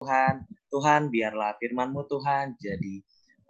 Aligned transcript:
Tuhan. 0.00 0.44
Tuhan, 0.66 1.00
biarlah 1.08 1.56
firman-Mu 1.56 2.04
Tuhan 2.10 2.58
jadi 2.60 2.94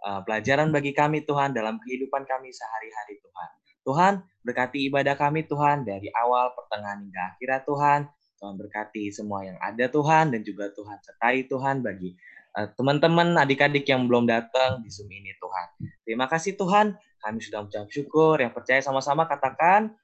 uh, 0.05 0.21
pelajaran 0.23 0.69
bagi 0.69 0.93
kami 0.93 1.25
Tuhan 1.25 1.51
dalam 1.51 1.81
kehidupan 1.81 2.23
kami 2.23 2.53
sehari-hari 2.53 3.19
Tuhan. 3.19 3.49
Tuhan, 3.87 4.13
berkati 4.43 4.87
ibadah 4.91 5.15
kami 5.15 5.47
Tuhan 5.47 5.87
dari 5.87 6.11
awal, 6.11 6.51
pertengahan 6.55 7.03
hingga 7.03 7.35
akhirnya 7.35 7.61
Tuhan. 7.63 7.99
Tuhan 8.37 8.53
berkati 8.53 9.09
semua 9.09 9.41
yang 9.49 9.57
ada 9.57 9.89
Tuhan 9.89 10.29
dan 10.29 10.45
juga 10.45 10.69
Tuhan 10.69 11.01
sertai 11.01 11.49
Tuhan 11.49 11.81
bagi 11.81 12.13
uh, 12.53 12.69
teman-teman 12.77 13.33
adik-adik 13.33 13.89
yang 13.89 14.05
belum 14.05 14.29
datang 14.29 14.85
di 14.85 14.93
Zoom 14.93 15.09
ini 15.09 15.33
Tuhan. 15.41 15.67
Terima 16.05 16.29
kasih 16.29 16.53
Tuhan, 16.53 16.93
kami 17.17 17.39
sudah 17.41 17.65
mengucap 17.65 17.89
syukur. 17.89 18.37
Yang 18.37 18.53
percaya 18.53 18.79
sama-sama 18.85 19.25
katakan 19.25 19.97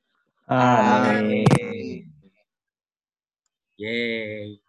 Amin. 0.49 1.47
Yeay. 3.79 4.59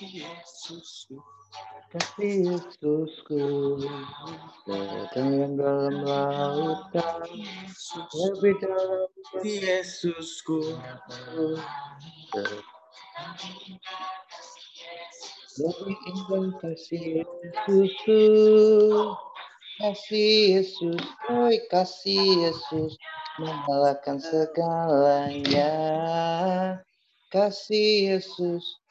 Yesusku, 0.00 1.20
kasih 1.92 2.48
Yesusku, 2.48 3.40
datang 4.64 5.60
dalam 5.60 6.00
lautan, 6.00 7.28
lebih 8.16 8.56
dalam 8.64 9.12
Yesusku, 9.44 10.80
lebih 15.60 15.96
indah 16.08 16.48
kasih 16.64 17.20
Yesusku, 17.20 18.24
kasih 19.76 20.32
Yesus, 20.56 21.04
oi 21.28 21.60
kasih 21.68 22.48
Yesus, 22.48 22.96
mengalahkan 23.36 24.16
segalanya. 24.24 25.68
Kasih 27.30 28.10
Yesus, 28.10 28.82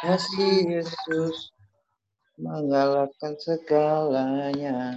kasih 0.00 0.80
Yesus, 0.80 1.52
mengalahkan 2.40 3.36
segalanya. 3.36 4.96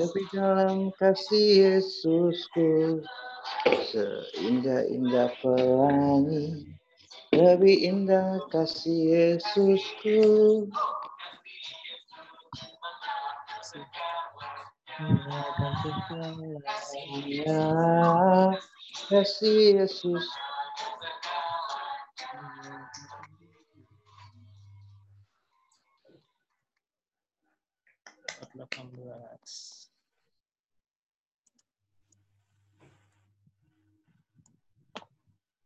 Lebih 0.00 0.24
dalam 0.32 0.88
kasih 0.96 1.68
Yesusku, 1.68 3.04
seindah-indah 3.92 5.36
pelangi. 5.44 6.64
Lebih 7.36 7.76
indah 7.92 8.40
kasih 8.48 9.36
Yesusku, 9.36 10.24
Kasih 19.04 19.84
Yesus. 19.84 20.24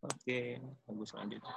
Oke, 0.03 0.59
lagu 0.59 1.05
selanjutnya. 1.07 1.55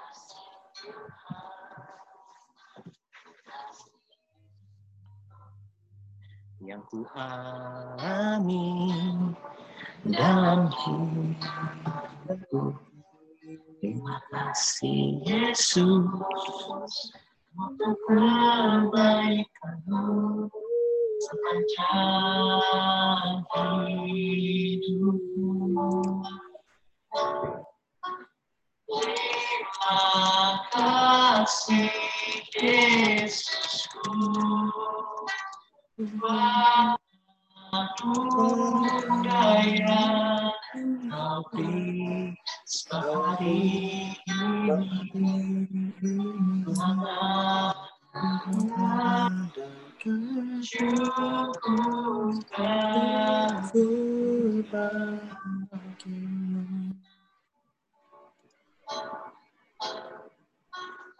Yang 6.61 6.85
ku 6.85 7.01
alami 7.17 8.93
dalam 10.05 10.69
hidupku. 10.69 12.77
Terima 13.81 14.21
kasih 14.29 15.25
Yesus 15.25 16.05
untuk 17.57 17.97
kebaikanmu 18.05 20.05
sepanjang 21.17 23.41
hidupku. 23.89 25.49
Terima 28.85 29.97
kasih 30.69 31.89
Yesusku. 32.53 34.13
Daya 39.21 40.01
kau 41.13 41.45
beri 41.53 42.33
sehari 42.65 43.61
ini 44.25 44.73
Maka 46.65 47.29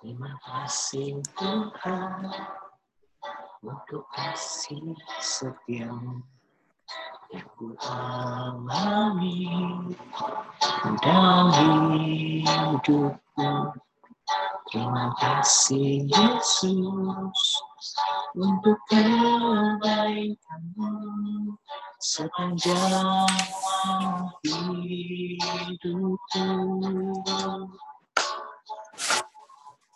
Terima 0.02 0.34
kasih 0.42 1.22
Tuhan 1.38 2.26
untuk 3.62 4.10
kasih 4.10 4.98
setiamu 5.22 6.26
yang 7.30 7.46
ku 7.54 7.78
alami 7.78 9.46
dalam 11.06 11.54
hidupku. 11.94 13.50
Terima 14.66 15.14
kasih 15.22 16.10
Yesus 16.10 17.40
untuk 18.34 18.82
kebaikanmu 18.90 20.34
sepanjang 22.02 23.30
hidupku. 25.70 26.50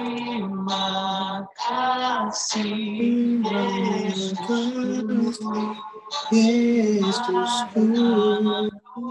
terima 0.00 1.44
kasih 1.60 3.44
Yesusku 3.44 4.56
Yesusku 6.32 7.84
Aku 8.80 9.04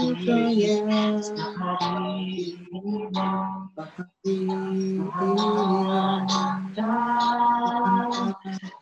percaya 0.00 0.80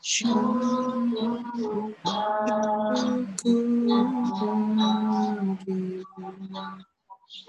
Syukur 0.01 1.11
ya, 7.31 7.47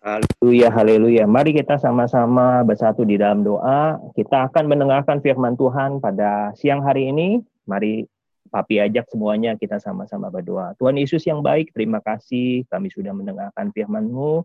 Haleluya, 0.00 0.70
haleluya. 0.70 1.26
Mari 1.26 1.50
kita 1.50 1.82
sama-sama 1.82 2.62
bersatu 2.62 3.02
di 3.02 3.18
dalam 3.18 3.42
doa. 3.42 3.98
Kita 4.14 4.46
akan 4.46 4.70
mendengarkan 4.70 5.18
firman 5.18 5.58
Tuhan 5.58 5.98
pada 5.98 6.54
siang 6.54 6.86
hari 6.86 7.10
ini. 7.10 7.42
Mari 7.66 8.06
Papi 8.50 8.82
ajak 8.82 9.06
semuanya 9.06 9.54
kita 9.54 9.78
sama-sama 9.78 10.26
berdoa. 10.26 10.74
Tuhan 10.74 10.98
Yesus 10.98 11.22
yang 11.22 11.38
baik, 11.38 11.70
terima 11.70 12.02
kasih 12.02 12.66
kami 12.66 12.90
sudah 12.90 13.14
mendengarkan 13.14 13.70
firman-Mu. 13.70 14.42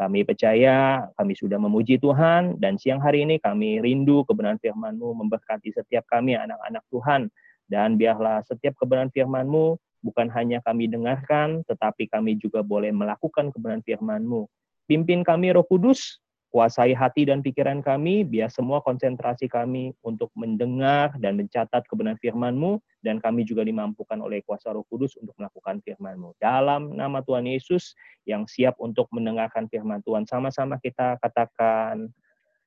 Kami 0.00 0.24
percaya, 0.24 1.04
kami 1.20 1.36
sudah 1.36 1.60
memuji 1.60 2.00
Tuhan, 2.00 2.56
dan 2.56 2.80
siang 2.80 3.04
hari 3.04 3.28
ini 3.28 3.36
kami 3.36 3.84
rindu 3.84 4.24
kebenaran 4.24 4.56
firman-Mu 4.56 5.20
memberkati 5.20 5.68
setiap 5.68 6.08
kami 6.08 6.32
anak-anak 6.32 6.80
Tuhan. 6.88 7.28
Dan 7.68 8.00
biarlah 8.00 8.40
setiap 8.48 8.72
kebenaran 8.80 9.12
firman-Mu 9.12 9.76
bukan 10.00 10.32
hanya 10.32 10.64
kami 10.64 10.88
dengarkan, 10.88 11.60
tetapi 11.68 12.08
kami 12.08 12.40
juga 12.40 12.64
boleh 12.64 12.88
melakukan 12.88 13.52
kebenaran 13.52 13.84
firman-Mu. 13.84 14.48
Pimpin 14.88 15.20
kami 15.28 15.52
roh 15.52 15.68
kudus, 15.68 16.21
kuasai 16.52 16.92
hati 16.92 17.24
dan 17.24 17.40
pikiran 17.40 17.80
kami, 17.80 18.28
biar 18.28 18.52
semua 18.52 18.84
konsentrasi 18.84 19.48
kami 19.48 19.96
untuk 20.04 20.28
mendengar 20.36 21.16
dan 21.16 21.40
mencatat 21.40 21.88
kebenaran 21.88 22.20
firman-Mu, 22.20 22.76
dan 23.00 23.16
kami 23.16 23.48
juga 23.48 23.64
dimampukan 23.64 24.20
oleh 24.20 24.44
kuasa 24.44 24.68
roh 24.76 24.84
kudus 24.92 25.16
untuk 25.16 25.32
melakukan 25.40 25.80
firman-Mu. 25.80 26.36
Dalam 26.36 26.92
nama 26.92 27.24
Tuhan 27.24 27.48
Yesus 27.48 27.96
yang 28.28 28.44
siap 28.44 28.76
untuk 28.84 29.08
mendengarkan 29.16 29.64
firman 29.72 30.04
Tuhan, 30.04 30.28
sama-sama 30.28 30.76
kita 30.76 31.16
katakan, 31.24 32.12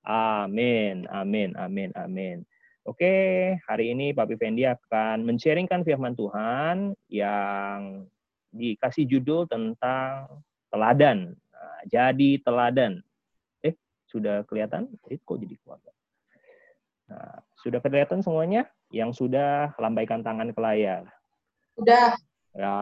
amin, 0.01 1.05
amin, 1.13 1.53
amin, 1.53 1.93
amin. 1.93 2.41
Oke, 2.89 3.53
hari 3.69 3.93
ini 3.93 4.17
Pak 4.17 4.33
Fendi 4.33 4.65
akan 4.65 5.21
men-sharingkan 5.29 5.85
firman 5.85 6.17
Tuhan 6.17 6.97
yang 7.13 8.09
dikasih 8.49 9.05
judul 9.05 9.45
tentang 9.45 10.41
teladan. 10.73 11.37
Nah, 11.53 11.81
jadi 11.85 12.41
teladan 12.41 13.05
sudah 14.10 14.46
kelihatan? 14.46 14.90
Kok 15.02 15.38
jadi 15.42 15.56
keluarga? 15.62 15.92
Nah, 17.06 17.38
sudah 17.62 17.80
kelihatan 17.81 18.19
semuanya? 18.25 18.69
Yang 18.90 19.25
sudah 19.25 19.78
lambaikan 19.78 20.25
tangan 20.25 20.52
ke 20.54 20.60
layar. 20.62 21.10
Sudah. 21.78 22.18
Ya, 22.56 22.75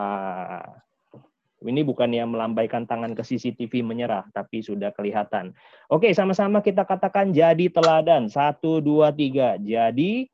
ini 1.64 1.82
bukan 1.82 2.12
yang 2.12 2.32
melambaikan 2.32 2.84
tangan 2.84 3.16
ke 3.16 3.24
CCTV 3.24 3.88
menyerah, 3.88 4.28
tapi 4.36 4.60
sudah 4.60 4.92
kelihatan. 4.92 5.56
Oke, 5.88 6.12
sama-sama 6.12 6.60
kita 6.60 6.84
katakan 6.84 7.32
jadi 7.32 7.72
teladan. 7.72 8.28
Satu, 8.28 8.84
dua, 8.84 9.16
tiga. 9.16 9.56
Jadi 9.56 10.28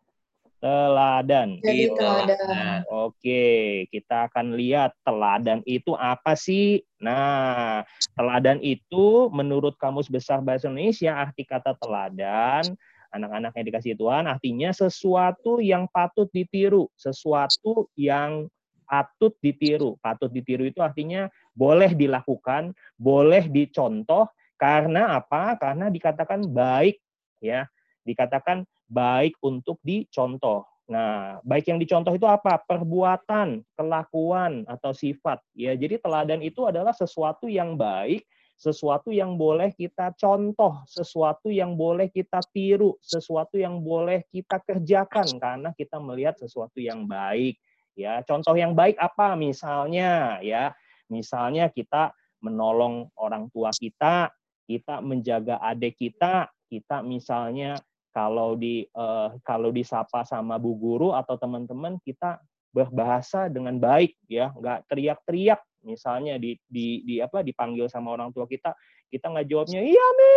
teladan. 0.60 1.60
Jadi 1.64 1.96
teladan. 1.96 2.84
Oke, 2.92 3.88
kita 3.92 4.28
akan 4.28 4.60
lihat 4.60 4.92
teladan 5.08 5.64
itu 5.64 5.96
apa 5.96 6.36
sih? 6.36 6.84
Nah, 7.00 7.84
teladan 8.14 8.60
itu 8.60 9.32
menurut 9.32 9.80
Kamus 9.80 10.12
Besar 10.12 10.44
Bahasa 10.44 10.68
Indonesia 10.68 11.16
arti 11.16 11.48
kata 11.48 11.76
teladan 11.80 12.76
anak-anak 13.10 13.58
yang 13.58 13.66
dikasih 13.74 13.94
Tuhan 13.98 14.30
artinya 14.30 14.70
sesuatu 14.70 15.58
yang 15.58 15.90
patut 15.90 16.30
ditiru, 16.30 16.86
sesuatu 16.94 17.90
yang 17.98 18.46
patut 18.86 19.34
ditiru. 19.42 19.98
Patut 20.02 20.30
ditiru 20.30 20.66
itu 20.66 20.82
artinya 20.82 21.30
boleh 21.54 21.94
dilakukan, 21.94 22.74
boleh 22.98 23.50
dicontoh 23.50 24.30
karena 24.58 25.18
apa? 25.18 25.58
Karena 25.58 25.90
dikatakan 25.90 26.50
baik 26.50 27.02
ya. 27.42 27.66
Dikatakan 28.04 28.66
baik 28.90 29.38
untuk 29.46 29.78
dicontoh. 29.86 30.66
Nah, 30.90 31.38
baik 31.46 31.70
yang 31.70 31.78
dicontoh 31.78 32.18
itu 32.18 32.26
apa? 32.26 32.58
Perbuatan, 32.66 33.62
kelakuan, 33.78 34.66
atau 34.66 34.90
sifat. 34.90 35.38
Ya, 35.54 35.78
jadi 35.78 36.02
teladan 36.02 36.42
itu 36.42 36.66
adalah 36.66 36.98
sesuatu 36.98 37.46
yang 37.46 37.78
baik, 37.78 38.26
sesuatu 38.58 39.14
yang 39.14 39.38
boleh 39.38 39.70
kita 39.78 40.18
contoh, 40.18 40.82
sesuatu 40.90 41.54
yang 41.54 41.78
boleh 41.78 42.10
kita 42.10 42.42
tiru, 42.50 42.98
sesuatu 43.06 43.56
yang 43.62 43.80
boleh 43.86 44.26
kita 44.34 44.60
kerjakan 44.66 45.30
karena 45.38 45.70
kita 45.78 46.02
melihat 46.02 46.36
sesuatu 46.42 46.82
yang 46.82 47.06
baik. 47.06 47.62
Ya, 47.94 48.26
contoh 48.26 48.58
yang 48.58 48.74
baik 48.74 48.98
apa? 48.98 49.38
Misalnya, 49.38 50.42
ya, 50.42 50.74
misalnya 51.06 51.70
kita 51.70 52.18
menolong 52.42 53.14
orang 53.14 53.46
tua 53.54 53.70
kita, 53.78 54.34
kita 54.66 55.06
menjaga 55.06 55.62
adik 55.62 56.02
kita, 56.02 56.50
kita 56.66 57.06
misalnya 57.06 57.78
kalau 58.10 58.58
di 58.58 58.86
uh, 58.98 59.38
kalau 59.46 59.70
disapa 59.70 60.26
sama 60.26 60.58
bu 60.58 60.74
guru 60.76 61.14
atau 61.14 61.38
teman-teman 61.38 62.02
kita 62.02 62.42
berbahasa 62.74 63.50
dengan 63.50 63.78
baik 63.78 64.18
ya. 64.26 64.54
Nggak 64.54 64.90
teriak-teriak. 64.90 65.62
Misalnya 65.80 66.36
di, 66.36 66.60
di 66.68 67.06
di 67.08 67.16
apa 67.24 67.40
dipanggil 67.40 67.88
sama 67.88 68.12
orang 68.12 68.36
tua 68.36 68.44
kita 68.50 68.76
kita 69.08 69.32
nggak 69.32 69.48
jawabnya 69.48 69.82
iya 69.86 70.08
mi. 70.18 70.36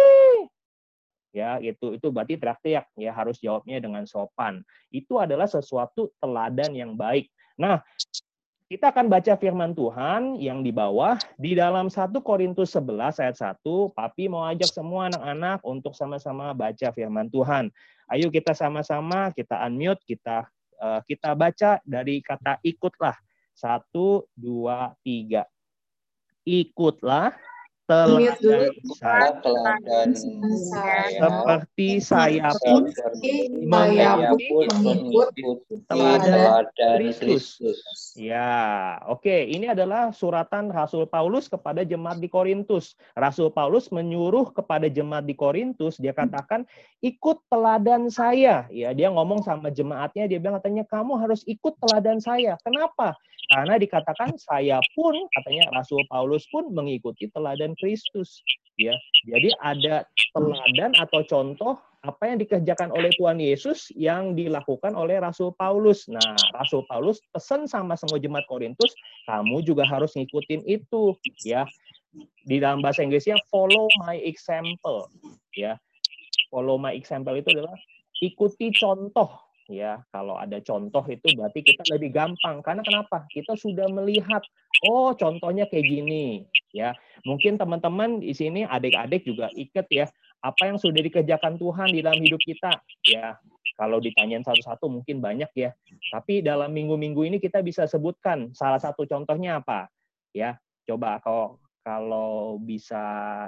Ya 1.32 1.50
itu 1.64 1.96
itu 1.96 2.06
berarti 2.12 2.36
teriak-teriak. 2.36 2.86
Ya 3.00 3.10
harus 3.16 3.40
jawabnya 3.40 3.80
dengan 3.80 4.04
sopan. 4.04 4.60
Itu 4.92 5.18
adalah 5.18 5.48
sesuatu 5.48 6.12
teladan 6.20 6.76
yang 6.76 6.92
baik. 6.94 7.32
Nah 7.56 7.80
kita 8.72 8.88
akan 8.88 9.12
baca 9.12 9.36
firman 9.36 9.76
Tuhan 9.76 10.40
yang 10.40 10.64
di 10.64 10.72
bawah 10.72 11.20
di 11.36 11.52
dalam 11.52 11.92
1 11.92 12.08
Korintus 12.24 12.72
11 12.72 13.20
ayat 13.20 13.36
1. 13.60 13.60
Papi 13.92 14.32
mau 14.32 14.48
ajak 14.48 14.72
semua 14.72 15.12
anak-anak 15.12 15.60
untuk 15.60 15.92
sama-sama 15.92 16.56
baca 16.56 16.88
firman 16.96 17.28
Tuhan. 17.28 17.68
Ayo 18.08 18.32
kita 18.32 18.56
sama-sama 18.56 19.28
kita 19.36 19.60
unmute, 19.68 20.00
kita 20.08 20.48
uh, 20.80 21.04
kita 21.04 21.36
baca 21.36 21.84
dari 21.84 22.24
kata 22.24 22.64
ikutlah. 22.64 23.12
Satu, 23.52 24.24
dua, 24.32 24.96
tiga. 25.04 25.44
Ikutlah 26.40 27.36
teladan 28.12 28.70
saya. 28.98 29.30
Teladan 29.40 30.08
Seperti 31.18 31.88
saya 32.00 32.50
pun 32.62 32.88
saya 32.92 34.32
pun 34.36 34.66
mengikut 34.82 35.28
teladan 35.88 36.22
teladan 36.22 36.96
Kristus. 36.98 37.58
Kristus. 37.58 37.78
Ya, 38.18 38.98
oke. 39.08 39.32
Ini 39.32 39.72
adalah 39.72 40.12
suratan 40.14 40.68
Rasul 40.70 41.08
Paulus 41.08 41.48
kepada 41.48 41.82
jemaat 41.82 42.18
di 42.20 42.28
Korintus. 42.28 42.94
Rasul 43.16 43.50
Paulus 43.52 43.88
menyuruh 43.88 44.52
kepada 44.52 44.86
jemaat 44.88 45.24
di 45.24 45.34
Korintus, 45.36 45.98
dia 45.98 46.12
katakan, 46.14 46.68
ikut 47.00 47.40
teladan 47.48 48.08
saya. 48.12 48.66
Ya, 48.68 48.92
dia 48.92 49.08
ngomong 49.10 49.44
sama 49.44 49.72
jemaatnya, 49.72 50.28
dia 50.28 50.38
bilang 50.38 50.60
katanya, 50.60 50.84
kamu 50.86 51.18
harus 51.18 51.42
ikut 51.48 51.76
teladan 51.82 52.20
saya. 52.20 52.56
Kenapa? 52.62 53.16
Karena 53.52 53.76
dikatakan 53.76 54.38
saya 54.40 54.80
pun, 54.96 55.12
katanya 55.28 55.68
Rasul 55.76 56.00
Paulus 56.08 56.48
pun 56.48 56.72
mengikuti 56.72 57.28
teladan 57.28 57.76
Kristus. 57.82 58.38
Ya, 58.78 58.94
jadi 59.26 59.50
ada 59.60 60.06
teladan 60.32 60.94
atau 60.96 61.20
contoh 61.26 61.74
apa 62.02 62.34
yang 62.34 62.42
dikerjakan 62.42 62.90
oleh 62.90 63.14
Tuhan 63.14 63.38
Yesus 63.38 63.94
yang 63.94 64.34
dilakukan 64.34 64.96
oleh 64.98 65.22
Rasul 65.22 65.54
Paulus. 65.54 66.10
Nah, 66.10 66.34
Rasul 66.56 66.82
Paulus 66.90 67.22
pesan 67.30 67.70
sama 67.70 67.94
semua 67.94 68.18
jemaat 68.18 68.42
Korintus, 68.50 68.90
kamu 69.30 69.62
juga 69.62 69.86
harus 69.86 70.14
ngikutin 70.18 70.66
itu, 70.66 71.14
ya. 71.46 71.62
Di 72.44 72.58
dalam 72.58 72.82
bahasa 72.82 73.06
Inggrisnya 73.06 73.38
follow 73.52 73.86
my 74.02 74.18
example, 74.24 75.06
ya. 75.54 75.78
Follow 76.50 76.74
my 76.74 76.96
example 76.96 77.38
itu 77.38 77.54
adalah 77.54 77.76
ikuti 78.18 78.74
contoh, 78.74 79.30
ya. 79.68 80.02
Kalau 80.10 80.38
ada 80.38 80.58
contoh 80.62 81.04
itu 81.10 81.26
berarti 81.36 81.60
kita 81.62 81.82
lebih 81.94 82.10
gampang. 82.14 82.62
Karena 82.62 82.82
kenapa? 82.82 83.26
Kita 83.30 83.54
sudah 83.54 83.86
melihat, 83.90 84.42
oh 84.88 85.12
contohnya 85.14 85.68
kayak 85.70 85.86
gini, 85.86 86.46
ya. 86.74 86.94
Mungkin 87.22 87.60
teman-teman 87.60 88.22
di 88.22 88.34
sini 88.34 88.66
adik-adik 88.66 89.26
juga 89.26 89.52
ikut 89.54 89.86
ya 89.92 90.06
apa 90.42 90.62
yang 90.66 90.76
sudah 90.76 90.98
dikerjakan 91.06 91.54
Tuhan 91.54 91.94
di 91.94 92.02
dalam 92.02 92.18
hidup 92.18 92.42
kita 92.42 92.82
ya 93.06 93.38
kalau 93.78 94.02
ditanyain 94.02 94.42
satu-satu 94.42 94.90
mungkin 94.90 95.22
banyak 95.22 95.48
ya 95.54 95.70
tapi 96.10 96.42
dalam 96.42 96.74
minggu-minggu 96.74 97.22
ini 97.22 97.38
kita 97.38 97.62
bisa 97.62 97.86
sebutkan 97.86 98.50
salah 98.50 98.82
satu 98.82 99.06
contohnya 99.06 99.62
apa 99.62 99.86
ya 100.34 100.58
coba 100.82 101.22
kalau 101.22 101.62
kalau 101.86 102.58
bisa 102.58 103.02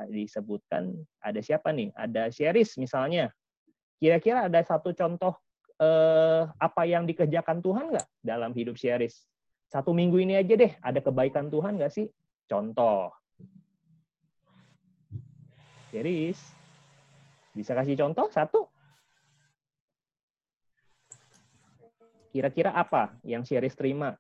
disebutkan 0.06 0.94
ada 1.18 1.42
siapa 1.42 1.74
nih 1.74 1.90
ada 1.98 2.30
Sheris 2.30 2.78
misalnya 2.78 3.34
kira-kira 3.98 4.46
ada 4.46 4.62
satu 4.62 4.94
contoh 4.94 5.34
eh, 5.80 6.42
apa 6.58 6.82
yang 6.86 7.06
dikerjakan 7.08 7.62
Tuhan 7.64 7.94
nggak 7.94 8.08
dalam 8.20 8.52
hidup 8.54 8.76
Sheris 8.78 9.26
satu 9.70 9.90
minggu 9.90 10.20
ini 10.22 10.38
aja 10.38 10.54
deh 10.54 10.72
ada 10.78 11.00
kebaikan 11.02 11.50
Tuhan 11.50 11.78
nggak 11.80 11.92
sih 11.92 12.06
contoh 12.46 13.10
Sheris 15.94 16.54
bisa 17.54 17.70
kasih 17.70 17.94
contoh 17.94 18.26
satu? 18.34 18.66
Kira-kira 22.34 22.74
apa 22.74 23.14
yang 23.22 23.46
Syaris 23.46 23.78
terima 23.78 24.18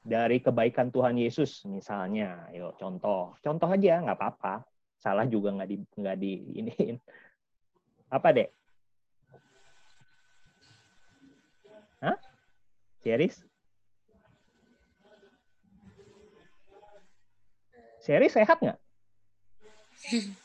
dari 0.00 0.40
kebaikan 0.40 0.88
Tuhan 0.88 1.20
Yesus 1.20 1.68
misalnya? 1.68 2.48
Yo 2.56 2.72
contoh, 2.80 3.36
contoh 3.44 3.68
aja 3.68 4.00
nggak 4.00 4.16
apa-apa. 4.16 4.64
Salah 4.96 5.28
juga 5.28 5.52
nggak 5.52 5.68
di 5.68 5.76
nggak 5.84 6.16
di 6.16 6.32
ini. 6.64 6.72
Apa 8.08 8.32
dek? 8.32 8.48
Hah? 12.04 12.20
Syaris? 13.00 13.40
Syaris 18.04 18.36
sehat 18.36 18.60
nggak? 18.60 18.78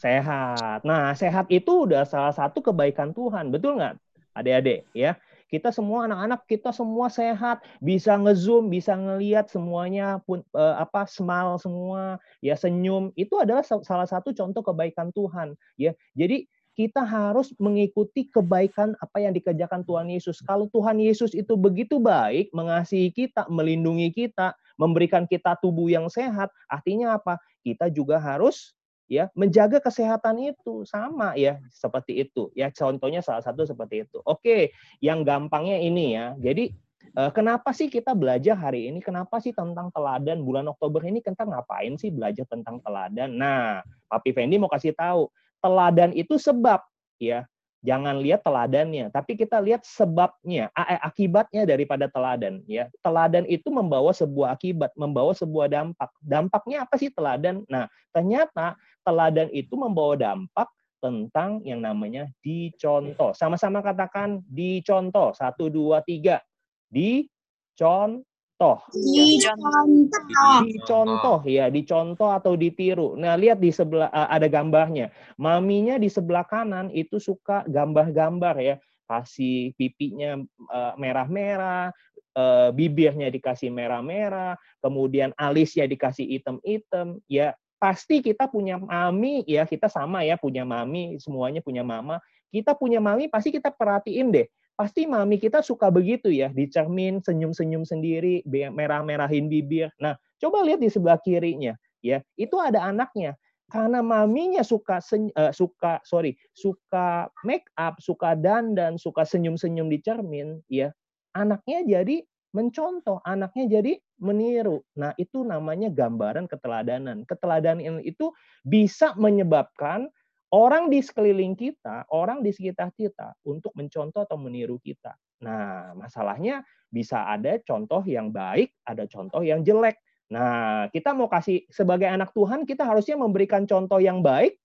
Sehat. 0.00 0.80
Nah, 0.80 1.12
sehat 1.12 1.44
itu 1.52 1.84
udah 1.84 2.08
salah 2.08 2.32
satu 2.32 2.64
kebaikan 2.64 3.12
Tuhan, 3.12 3.52
betul 3.52 3.76
nggak, 3.76 4.00
adik-adik? 4.32 4.88
Ya, 4.96 5.20
kita 5.52 5.68
semua 5.76 6.08
anak-anak 6.08 6.48
kita 6.48 6.72
semua 6.72 7.12
sehat, 7.12 7.60
bisa 7.84 8.16
ngezoom, 8.16 8.72
bisa 8.72 8.96
ngelihat 8.96 9.52
semuanya 9.52 10.24
pun 10.24 10.40
eh, 10.56 10.74
apa 10.80 11.04
smile 11.04 11.60
semua, 11.60 12.16
ya 12.40 12.56
senyum. 12.56 13.12
Itu 13.12 13.44
adalah 13.44 13.60
salah 13.60 14.08
satu 14.08 14.32
contoh 14.32 14.64
kebaikan 14.64 15.12
Tuhan, 15.12 15.52
ya. 15.76 15.92
Jadi 16.16 16.48
kita 16.80 17.04
harus 17.04 17.52
mengikuti 17.60 18.24
kebaikan 18.32 18.96
apa 19.04 19.20
yang 19.20 19.36
dikerjakan 19.36 19.84
Tuhan 19.84 20.08
Yesus. 20.08 20.40
Kalau 20.40 20.64
Tuhan 20.72 20.96
Yesus 20.96 21.36
itu 21.36 21.52
begitu 21.52 22.00
baik, 22.00 22.48
mengasihi 22.56 23.12
kita, 23.12 23.44
melindungi 23.52 24.08
kita, 24.08 24.56
memberikan 24.80 25.28
kita 25.28 25.60
tubuh 25.60 25.92
yang 25.92 26.08
sehat, 26.08 26.48
artinya 26.72 27.20
apa? 27.20 27.36
Kita 27.60 27.92
juga 27.92 28.16
harus 28.16 28.72
ya 29.12 29.28
menjaga 29.36 29.76
kesehatan 29.76 30.40
itu. 30.56 30.88
Sama 30.88 31.36
ya 31.36 31.60
seperti 31.68 32.24
itu. 32.24 32.48
Ya 32.56 32.72
contohnya 32.72 33.20
salah 33.20 33.44
satu 33.44 33.68
seperti 33.68 34.08
itu. 34.08 34.24
Oke 34.24 34.72
yang 35.04 35.20
gampangnya 35.20 35.76
ini 35.84 36.16
ya. 36.16 36.32
Jadi 36.40 36.72
eh, 37.12 37.30
kenapa 37.36 37.76
sih 37.76 37.92
kita 37.92 38.16
belajar 38.16 38.56
hari 38.56 38.88
ini? 38.88 39.04
Kenapa 39.04 39.36
sih 39.36 39.52
tentang 39.52 39.92
teladan 39.92 40.40
bulan 40.40 40.64
Oktober 40.72 41.04
ini? 41.04 41.20
Kita 41.20 41.44
ngapain 41.44 42.00
sih 42.00 42.08
belajar 42.08 42.48
tentang 42.48 42.80
teladan? 42.80 43.36
Nah 43.36 43.84
Papi 44.08 44.32
Fendi 44.32 44.56
mau 44.56 44.72
kasih 44.72 44.96
tahu 44.96 45.28
teladan 45.60 46.10
itu 46.16 46.36
sebab 46.36 46.80
ya 47.20 47.44
jangan 47.80 48.20
lihat 48.20 48.44
teladannya, 48.44 49.08
tapi 49.08 49.36
kita 49.36 49.56
lihat 49.60 49.82
sebabnya, 49.84 50.68
eh, 50.76 51.00
akibatnya 51.00 51.64
daripada 51.64 52.06
teladan. 52.12 52.60
Ya, 52.68 52.92
teladan 53.00 53.48
itu 53.48 53.72
membawa 53.72 54.12
sebuah 54.12 54.56
akibat, 54.56 54.92
membawa 54.96 55.32
sebuah 55.32 55.72
dampak. 55.72 56.12
Dampaknya 56.20 56.84
apa 56.84 56.94
sih 57.00 57.08
teladan? 57.08 57.64
Nah, 57.72 57.88
ternyata 58.12 58.76
teladan 59.00 59.48
itu 59.52 59.72
membawa 59.80 60.14
dampak 60.16 60.68
tentang 61.00 61.64
yang 61.64 61.80
namanya 61.80 62.28
dicontoh. 62.44 63.32
Sama-sama 63.32 63.80
katakan 63.80 64.44
dicontoh. 64.44 65.32
Satu, 65.32 65.72
dua, 65.72 66.04
tiga. 66.04 66.44
Dicontoh 66.92 68.28
dicontoh. 68.60 68.76
Dicontoh. 68.92 70.58
Dicontoh 70.68 71.40
ya, 71.48 71.66
dicontoh 71.72 72.30
atau 72.30 72.52
ditiru. 72.54 73.16
Nah, 73.16 73.34
lihat 73.40 73.58
di 73.58 73.72
sebelah 73.72 74.12
eh, 74.12 74.28
ada 74.36 74.46
gambarnya. 74.46 75.08
Maminya 75.40 75.96
di 75.96 76.12
sebelah 76.12 76.44
kanan 76.44 76.92
itu 76.92 77.16
suka 77.16 77.64
gambar-gambar 77.64 78.54
ya. 78.60 78.76
Kasih 79.08 79.72
pipinya 79.74 80.36
eh, 80.44 80.92
merah-merah, 81.00 81.90
eh, 82.36 82.70
bibirnya 82.76 83.32
dikasih 83.32 83.72
merah-merah, 83.72 84.60
kemudian 84.84 85.32
alisnya 85.40 85.88
dikasih 85.88 86.28
hitam-hitam. 86.28 87.16
Ya, 87.26 87.56
pasti 87.80 88.20
kita 88.20 88.44
punya 88.44 88.76
mami 88.76 89.40
ya, 89.48 89.64
kita 89.64 89.88
sama 89.88 90.20
ya 90.20 90.36
punya 90.36 90.68
mami, 90.68 91.16
semuanya 91.16 91.64
punya 91.64 91.80
mama. 91.80 92.20
Kita 92.50 92.74
punya 92.74 92.98
mami 92.98 93.30
pasti 93.30 93.54
kita 93.54 93.70
perhatiin 93.70 94.34
deh 94.34 94.46
pasti 94.80 95.04
mami 95.04 95.36
kita 95.36 95.60
suka 95.60 95.92
begitu 95.92 96.32
ya, 96.32 96.48
dicermin, 96.48 97.20
senyum-senyum 97.20 97.84
sendiri, 97.84 98.40
merah-merahin 98.48 99.52
bibir. 99.52 99.92
Nah, 100.00 100.16
coba 100.40 100.64
lihat 100.64 100.80
di 100.80 100.88
sebelah 100.88 101.20
kirinya, 101.20 101.76
ya, 102.00 102.24
itu 102.40 102.56
ada 102.56 102.88
anaknya. 102.88 103.36
Karena 103.68 104.00
maminya 104.00 104.64
suka 104.64 104.98
uh, 104.98 105.52
suka 105.52 106.00
sorry 106.02 106.34
suka 106.56 107.28
make 107.44 107.68
up, 107.76 108.00
suka 108.00 108.32
dandan, 108.32 108.96
suka 108.96 109.28
senyum-senyum 109.28 109.92
di 109.92 110.00
cermin, 110.00 110.64
ya, 110.72 110.96
anaknya 111.36 111.84
jadi 111.84 112.24
mencontoh, 112.56 113.20
anaknya 113.28 113.78
jadi 113.78 114.00
meniru. 114.16 114.80
Nah, 114.96 115.12
itu 115.20 115.44
namanya 115.44 115.92
gambaran 115.92 116.48
keteladanan. 116.48 117.28
Keteladanan 117.28 118.00
itu 118.00 118.32
bisa 118.64 119.12
menyebabkan 119.14 120.08
orang 120.50 120.90
di 120.90 120.98
sekeliling 121.02 121.54
kita, 121.54 122.06
orang 122.10 122.42
di 122.42 122.50
sekitar 122.50 122.90
kita 122.94 123.38
untuk 123.46 123.70
mencontoh 123.78 124.26
atau 124.26 124.38
meniru 124.38 124.78
kita. 124.82 125.14
Nah, 125.40 125.94
masalahnya 125.96 126.66
bisa 126.90 127.30
ada 127.30 127.56
contoh 127.62 128.02
yang 128.04 128.34
baik, 128.34 128.74
ada 128.84 129.06
contoh 129.06 129.40
yang 129.40 129.62
jelek. 129.62 129.96
Nah, 130.30 130.86
kita 130.94 131.14
mau 131.14 131.26
kasih 131.26 131.66
sebagai 131.70 132.06
anak 132.06 132.30
Tuhan, 132.34 132.66
kita 132.66 132.86
harusnya 132.86 133.18
memberikan 133.18 133.66
contoh 133.66 133.98
yang 133.98 134.22
baik 134.22 134.58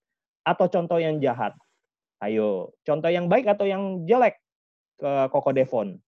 atau 0.46 0.66
contoh 0.70 0.98
yang 1.02 1.18
jahat. 1.18 1.54
Ayo, 2.22 2.74
contoh 2.86 3.10
yang 3.10 3.26
baik 3.26 3.50
atau 3.50 3.66
yang 3.66 4.06
jelek 4.06 4.38
ke 4.98 5.12
Koko 5.30 5.50
Devon? 5.50 5.98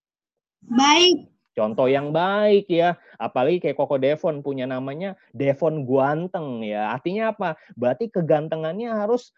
Baik. 0.62 1.30
Contoh 1.58 1.90
yang 1.90 2.14
baik 2.14 2.70
ya, 2.70 2.94
apalagi 3.18 3.58
kayak 3.58 3.74
Koko 3.74 3.98
Devon 3.98 4.46
punya 4.46 4.62
namanya 4.62 5.18
Devon 5.34 5.82
Guanteng 5.82 6.62
ya. 6.62 6.94
Artinya 6.94 7.34
apa? 7.34 7.58
Berarti 7.74 8.06
kegantengannya 8.14 8.94
harus 8.94 9.34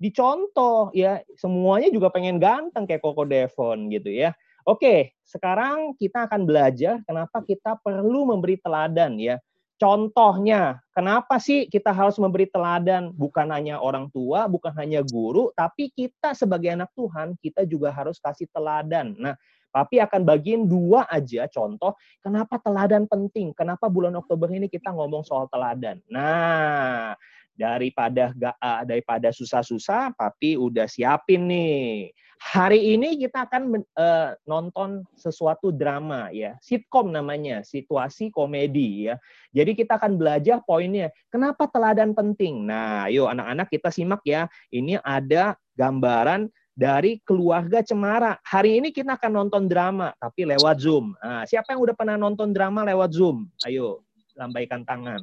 dicontoh 0.00 0.90
ya 0.96 1.20
semuanya 1.36 1.92
juga 1.92 2.10
pengen 2.10 2.40
ganteng 2.40 2.88
kayak 2.88 3.04
Koko 3.04 3.28
Devon 3.28 3.92
gitu 3.92 4.10
ya. 4.10 4.34
Oke, 4.68 5.16
sekarang 5.24 5.96
kita 5.96 6.28
akan 6.28 6.44
belajar 6.44 7.00
kenapa 7.08 7.40
kita 7.44 7.80
perlu 7.80 8.28
memberi 8.28 8.60
teladan 8.60 9.16
ya. 9.16 9.40
Contohnya, 9.80 10.76
kenapa 10.92 11.40
sih 11.40 11.64
kita 11.64 11.88
harus 11.88 12.20
memberi 12.20 12.44
teladan? 12.44 13.16
Bukan 13.16 13.48
hanya 13.48 13.80
orang 13.80 14.12
tua, 14.12 14.44
bukan 14.44 14.76
hanya 14.76 15.00
guru, 15.00 15.48
tapi 15.56 15.88
kita 15.88 16.36
sebagai 16.36 16.68
anak 16.68 16.92
Tuhan, 16.92 17.32
kita 17.40 17.64
juga 17.64 17.88
harus 17.88 18.20
kasih 18.20 18.44
teladan. 18.52 19.16
Nah, 19.16 19.32
tapi 19.72 20.02
akan 20.02 20.26
bagiin 20.26 20.66
dua 20.66 21.06
aja 21.06 21.46
contoh 21.46 21.94
kenapa 22.20 22.58
teladan 22.60 23.06
penting. 23.06 23.54
Kenapa 23.54 23.86
bulan 23.86 24.12
Oktober 24.18 24.50
ini 24.50 24.66
kita 24.66 24.90
ngomong 24.90 25.22
soal 25.22 25.46
teladan. 25.48 26.02
Nah, 26.10 27.14
daripada 27.60 28.32
gak, 28.32 28.56
uh, 28.56 28.82
daripada 28.88 29.28
susah-susah 29.28 30.16
papi 30.16 30.56
udah 30.56 30.88
siapin 30.88 31.44
nih 31.44 32.08
hari 32.40 32.96
ini 32.96 33.20
kita 33.20 33.44
akan 33.44 33.84
uh, 34.00 34.32
nonton 34.48 35.04
sesuatu 35.12 35.68
drama 35.68 36.32
ya 36.32 36.56
sitkom 36.64 37.12
namanya 37.12 37.60
situasi 37.60 38.32
komedi 38.32 39.12
ya 39.12 39.20
jadi 39.52 39.76
kita 39.76 40.00
akan 40.00 40.16
belajar 40.16 40.64
poinnya 40.64 41.12
kenapa 41.28 41.68
teladan 41.68 42.16
penting 42.16 42.64
nah 42.64 43.12
yuk 43.12 43.28
anak-anak 43.28 43.68
kita 43.68 43.92
simak 43.92 44.24
ya 44.24 44.48
ini 44.72 44.96
ada 45.04 45.52
gambaran 45.76 46.48
dari 46.80 47.20
keluarga 47.28 47.84
Cemara. 47.84 48.40
Hari 48.40 48.80
ini 48.80 48.88
kita 48.88 49.20
akan 49.20 49.44
nonton 49.44 49.68
drama, 49.68 50.16
tapi 50.16 50.48
lewat 50.48 50.80
Zoom. 50.80 51.12
Nah, 51.20 51.44
siapa 51.44 51.76
yang 51.76 51.84
udah 51.84 51.92
pernah 51.92 52.16
nonton 52.16 52.56
drama 52.56 52.88
lewat 52.88 53.12
Zoom? 53.12 53.52
Ayo, 53.68 54.00
lambaikan 54.32 54.80
tangan. 54.88 55.20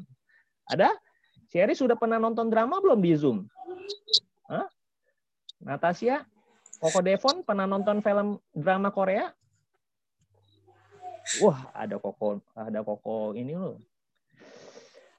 Ada? 0.69 0.93
Sherry 1.47 1.73
sudah 1.75 1.95
pernah 1.95 2.19
nonton 2.19 2.51
drama 2.51 2.83
belum 2.83 2.99
di 2.99 3.15
Zoom? 3.15 3.47
Hah? 4.51 4.67
Natasha? 5.63 6.27
Koko 6.77 7.01
Devon 7.01 7.41
pernah 7.41 7.65
nonton 7.65 8.03
film 8.05 8.37
drama 8.53 8.93
Korea? 8.93 9.33
Wah, 11.43 11.71
ada 11.75 11.97
Koko, 11.97 12.39
ada 12.53 12.79
Koko 12.85 13.33
ini 13.33 13.57
loh. 13.57 13.81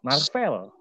Marvel. 0.01 0.73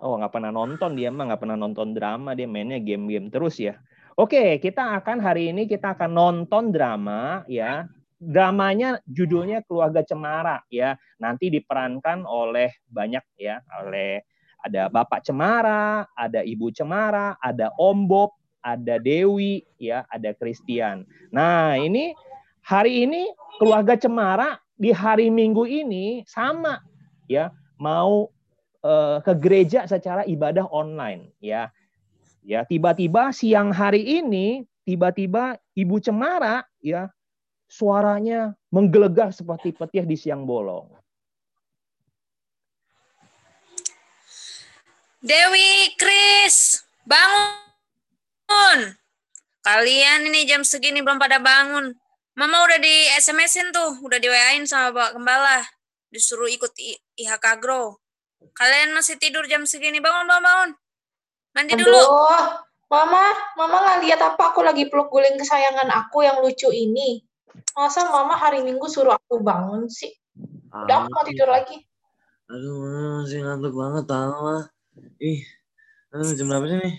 Oh, 0.00 0.16
nggak 0.16 0.32
pernah 0.32 0.54
nonton 0.54 0.96
dia 0.96 1.12
mah 1.12 1.28
nggak 1.28 1.42
pernah 1.44 1.58
nonton 1.58 1.92
drama 1.92 2.32
dia 2.32 2.48
mainnya 2.48 2.80
game-game 2.80 3.28
terus 3.28 3.60
ya. 3.60 3.76
Oke, 4.16 4.58
kita 4.62 4.96
akan 5.02 5.20
hari 5.20 5.52
ini 5.52 5.68
kita 5.68 5.92
akan 5.98 6.10
nonton 6.10 6.72
drama 6.72 7.44
ya. 7.50 7.84
Dramanya 8.20 9.00
judulnya 9.08 9.64
Keluarga 9.64 10.04
Cemara 10.04 10.60
ya. 10.68 10.96
Nanti 11.20 11.48
diperankan 11.48 12.24
oleh 12.24 12.80
banyak 12.88 13.24
ya, 13.40 13.60
oleh 13.80 14.24
ada 14.64 14.92
Bapak 14.92 15.24
Cemara, 15.24 16.04
ada 16.16 16.40
Ibu 16.44 16.72
Cemara, 16.72 17.36
ada 17.40 17.72
Om 17.80 18.08
Bob, 18.08 18.30
ada 18.60 19.00
Dewi, 19.00 19.64
ya, 19.80 20.04
ada 20.12 20.36
Christian. 20.36 21.08
Nah, 21.32 21.76
ini 21.80 22.12
hari 22.64 23.08
ini 23.08 23.28
keluarga 23.56 23.96
Cemara 23.96 24.60
di 24.76 24.92
hari 24.92 25.28
Minggu 25.32 25.64
ini 25.64 26.24
sama 26.28 26.80
ya, 27.28 27.52
mau 27.80 28.28
uh, 28.84 29.18
ke 29.24 29.32
gereja 29.36 29.84
secara 29.88 30.24
ibadah 30.24 30.68
online 30.72 31.32
ya. 31.40 31.72
Ya, 32.40 32.64
tiba-tiba 32.64 33.36
siang 33.36 33.68
hari 33.68 34.00
ini 34.00 34.64
tiba-tiba 34.88 35.60
Ibu 35.76 36.00
Cemara 36.00 36.64
ya 36.80 37.12
suaranya 37.68 38.56
menggelegar 38.72 39.30
seperti 39.30 39.76
petir 39.76 40.08
di 40.08 40.16
siang 40.16 40.48
bolong. 40.48 40.88
Dewi, 45.20 45.92
Kris, 46.00 46.80
bangun. 47.04 48.96
Kalian 49.60 50.32
ini 50.32 50.48
jam 50.48 50.64
segini 50.64 51.04
belum 51.04 51.20
pada 51.20 51.36
bangun. 51.36 51.92
Mama 52.40 52.64
udah 52.64 52.80
di 52.80 53.04
SMS-in 53.20 53.68
tuh, 53.68 54.00
udah 54.00 54.16
di 54.16 54.32
WA-in 54.32 54.64
sama 54.64 54.96
Pak 54.96 55.20
Gembala. 55.20 55.60
Disuruh 56.08 56.48
ikut 56.48 56.72
IHK 57.20 57.46
Grow. 57.60 58.00
Kalian 58.56 58.96
masih 58.96 59.20
tidur 59.20 59.44
jam 59.44 59.68
segini, 59.68 60.00
bangun, 60.00 60.24
bangun, 60.24 60.40
bangun. 60.40 60.70
Mandi 61.52 61.76
Aduh, 61.76 61.84
dulu. 61.84 62.00
Mama, 62.88 63.20
Mama 63.60 63.76
nggak 63.76 63.98
lihat 64.08 64.20
apa 64.24 64.56
aku 64.56 64.64
lagi 64.64 64.88
peluk 64.88 65.12
guling 65.12 65.36
kesayangan 65.36 65.92
aku 66.00 66.24
yang 66.24 66.40
lucu 66.40 66.72
ini. 66.72 67.20
Masa 67.76 68.08
Mama 68.08 68.40
hari 68.40 68.64
Minggu 68.64 68.88
suruh 68.88 69.20
aku 69.20 69.44
bangun 69.44 69.84
sih? 69.92 70.16
Udah, 70.72 71.04
aku 71.04 71.12
mau 71.12 71.28
tidur 71.28 71.52
lagi. 71.52 71.76
Aduh, 72.48 73.20
masih 73.20 73.44
ngantuk 73.44 73.76
banget 73.76 74.04
tau, 74.08 74.64
Ih, 75.20 75.40
Eh, 76.10 76.34
jam 76.34 76.50
berapa 76.50 76.66
sih 76.66 76.78
nih? 76.82 76.94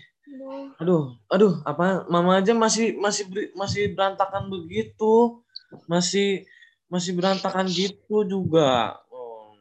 Aduh, 0.79 1.19
aduh, 1.27 1.59
apa 1.67 2.07
mama 2.07 2.39
aja 2.39 2.55
masih 2.55 2.95
masih 2.95 3.27
beri- 3.27 3.51
masih 3.53 3.91
berantakan 3.91 4.47
begitu. 4.47 5.43
Masih 5.83 6.47
masih 6.87 7.11
berantakan 7.19 7.67
gitu 7.67 8.23
juga. 8.23 8.95
Oh. 9.11 9.51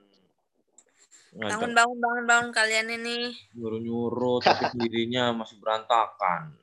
Bangun, 1.35 1.75
bangun, 1.75 1.99
bangun, 1.99 2.25
bangun 2.27 2.51
kalian 2.55 2.89
ini. 2.95 3.35
nyuruh-nyuruh 3.59 4.39
tapi 4.43 4.71
sendirinya 4.71 5.35
masih 5.35 5.59
berantakan. 5.59 6.55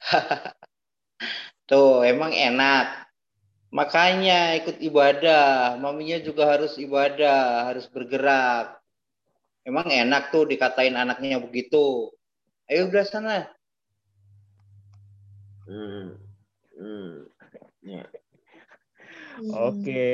Tuh, 1.68 2.04
emang 2.04 2.36
enak. 2.36 3.08
Makanya 3.72 4.60
ikut 4.60 4.76
ibadah. 4.82 5.80
Maminya 5.80 6.20
juga 6.20 6.52
harus 6.52 6.76
ibadah, 6.76 7.72
harus 7.72 7.88
bergerak. 7.88 8.76
Emang 9.60 9.86
enak 9.92 10.32
tuh 10.32 10.48
dikatain 10.48 10.96
anaknya 10.96 11.36
begitu. 11.36 12.08
Ayo 12.70 12.88
udah 12.88 13.04
sana. 13.04 13.48
Hmm. 15.68 16.16
Hmm. 16.78 17.28
Ya. 17.84 18.04
Oke, 19.40 20.04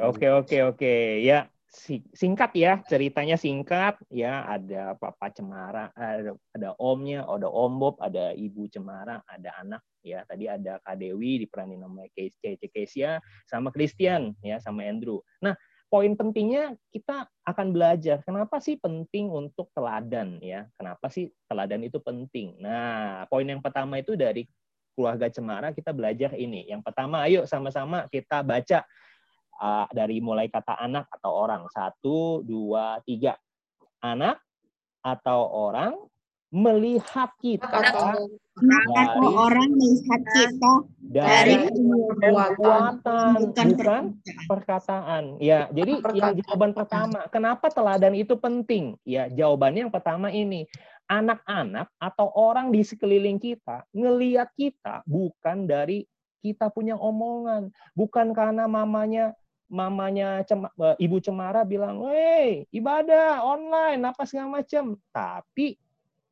oke, 0.00 0.26
oke, 0.40 0.56
oke. 0.72 0.94
Ya, 1.20 1.48
si- 1.68 2.06
singkat 2.16 2.54
ya, 2.56 2.80
ceritanya 2.86 3.36
singkat. 3.36 3.98
Ya, 4.08 4.44
ada 4.46 4.96
Papa 4.96 5.28
Cemara, 5.34 5.90
ada, 5.92 6.32
ada 6.54 6.70
Omnya, 6.80 7.26
ada 7.28 7.48
Om 7.50 7.72
Bob, 7.76 7.96
ada 8.00 8.32
Ibu 8.32 8.70
Cemara, 8.72 9.20
ada 9.26 9.50
anak. 9.60 9.82
Ya, 10.04 10.20
tadi 10.28 10.44
ada 10.48 10.80
Kak 10.84 11.00
Dewi 11.00 11.44
diperanin 11.44 11.80
nama 11.80 12.04
Cece 12.12 12.60
Kesia, 12.68 13.20
sama 13.48 13.72
Christian, 13.72 14.36
ya, 14.44 14.60
sama 14.60 14.84
Andrew. 14.84 15.20
Nah, 15.40 15.56
poin 15.94 16.10
pentingnya 16.18 16.74
kita 16.90 17.30
akan 17.46 17.70
belajar. 17.70 18.18
Kenapa 18.26 18.58
sih 18.58 18.74
penting 18.74 19.30
untuk 19.30 19.70
teladan 19.70 20.42
ya? 20.42 20.66
Kenapa 20.74 21.06
sih 21.06 21.30
teladan 21.46 21.86
itu 21.86 22.02
penting? 22.02 22.58
Nah 22.58 23.30
poin 23.30 23.46
yang 23.46 23.62
pertama 23.62 24.02
itu 24.02 24.18
dari 24.18 24.42
keluarga 24.98 25.30
cemara 25.30 25.70
kita 25.70 25.94
belajar 25.94 26.34
ini. 26.34 26.66
Yang 26.66 26.82
pertama 26.82 27.22
ayo 27.30 27.46
sama-sama 27.46 28.10
kita 28.10 28.42
baca 28.42 28.82
uh, 29.62 29.86
dari 29.94 30.18
mulai 30.18 30.50
kata 30.50 30.74
anak 30.82 31.06
atau 31.14 31.30
orang. 31.30 31.62
Satu 31.70 32.42
dua 32.42 32.98
tiga. 33.06 33.38
Anak 34.02 34.42
atau 34.98 35.46
orang 35.46 35.94
melihat 36.54 37.34
kita 37.42 37.66
Dari- 38.54 39.34
orang 39.34 39.70
melihat 39.74 40.22
kita 40.22 40.72
dari 41.10 41.54
perbuatan 42.22 42.94
bukan 43.42 43.66
bukan 43.74 44.02
perkataan. 44.46 45.24
Ya, 45.42 45.66
jadi 45.74 45.98
yang 46.14 46.38
jawaban 46.38 46.70
pertama, 46.70 47.26
kenapa 47.34 47.66
teladan 47.74 48.14
itu 48.14 48.38
penting? 48.38 48.94
Ya, 49.02 49.26
jawabannya 49.26 49.90
yang 49.90 49.94
pertama 49.94 50.30
ini. 50.30 50.70
Anak-anak 51.10 51.90
atau 51.98 52.30
orang 52.32 52.70
di 52.70 52.80
sekeliling 52.86 53.36
kita 53.42 53.84
ngeliat 53.90 54.54
kita 54.54 55.02
bukan 55.04 55.66
dari 55.66 56.06
kita 56.40 56.70
punya 56.70 56.94
omongan, 56.94 57.74
bukan 57.98 58.30
karena 58.30 58.70
mamanya 58.70 59.34
mamanya 59.68 60.44
Cema- 60.46 60.72
eh, 60.76 60.96
ibu 61.02 61.18
cemara 61.18 61.66
bilang, 61.66 61.98
"Weh, 62.04 62.64
ibadah 62.70 63.42
online 63.42 64.00
apa 64.06 64.22
segala 64.24 64.62
macam." 64.62 64.96
Tapi 65.10 65.76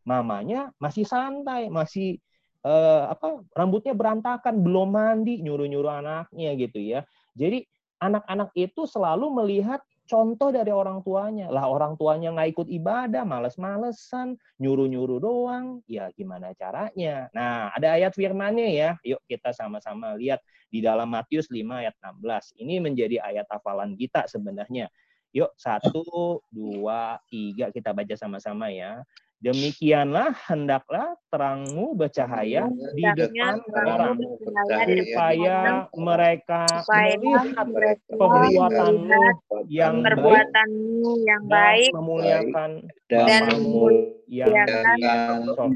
mamanya 0.03 0.71
masih 0.83 1.07
santai, 1.07 1.71
masih 1.71 2.19
eh, 2.67 3.03
apa 3.11 3.43
rambutnya 3.55 3.95
berantakan, 3.95 4.63
belum 4.63 4.89
mandi, 4.95 5.43
nyuruh-nyuruh 5.43 5.93
anaknya 6.03 6.51
gitu 6.59 6.79
ya. 6.79 7.01
Jadi 7.35 7.65
anak-anak 8.03 8.51
itu 8.59 8.83
selalu 8.85 9.31
melihat 9.31 9.81
contoh 10.11 10.51
dari 10.51 10.75
orang 10.75 11.01
tuanya. 11.07 11.49
Lah 11.49 11.71
orang 11.71 11.95
tuanya 11.95 12.35
nggak 12.35 12.51
ikut 12.59 12.69
ibadah, 12.69 13.23
males-malesan, 13.23 14.35
nyuruh-nyuruh 14.59 15.19
doang. 15.23 15.81
Ya 15.87 16.11
gimana 16.13 16.53
caranya? 16.59 17.31
Nah, 17.33 17.71
ada 17.73 17.95
ayat 17.97 18.13
firmannya 18.13 18.69
ya. 18.75 18.91
Yuk 19.07 19.23
kita 19.31 19.55
sama-sama 19.55 20.19
lihat 20.19 20.43
di 20.73 20.83
dalam 20.83 21.09
Matius 21.13 21.49
5 21.49 21.85
ayat 21.85 21.95
16. 22.03 22.53
Ini 22.59 22.83
menjadi 22.83 23.23
ayat 23.23 23.47
hafalan 23.49 23.95
kita 23.95 24.27
sebenarnya. 24.27 24.91
Yuk, 25.33 25.49
satu, 25.57 26.45
dua, 26.53 27.17
tiga, 27.33 27.73
kita 27.73 27.97
baca 27.97 28.13
sama-sama 28.21 28.69
ya. 28.69 29.01
Demikianlah 29.43 30.39
hendaklah 30.47 31.19
terangmu 31.27 31.99
bercahaya 31.99 32.71
di 32.95 33.03
depan 33.03 33.59
orang 33.75 34.15
supaya 34.39 35.91
mereka 35.91 36.63
supaya 36.87 37.19
melihat 37.19 37.67
mereka 37.67 38.13
perbuatanmu 38.15 39.23
yang 39.67 39.99
baik 39.99 40.15
perbuatanmu 40.15 41.11
yang 41.27 41.43
baik 41.51 41.91
memuliakan 41.91 42.71
Dan 43.11 43.43
memuliakan. 43.51 44.87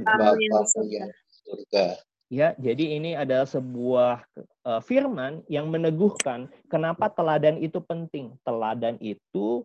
Bapamu 0.07 0.39
yang 0.39 0.63
yang 0.87 1.11
surga. 1.43 1.85
Ya, 2.27 2.59
jadi 2.59 2.99
ini 2.99 3.15
adalah 3.15 3.47
sebuah 3.47 4.27
eh, 4.67 4.81
firman 4.83 5.47
yang 5.47 5.71
meneguhkan 5.71 6.51
kenapa 6.67 7.07
teladan 7.11 7.59
itu 7.63 7.79
penting. 7.79 8.35
Teladan 8.43 8.99
itu 8.99 9.63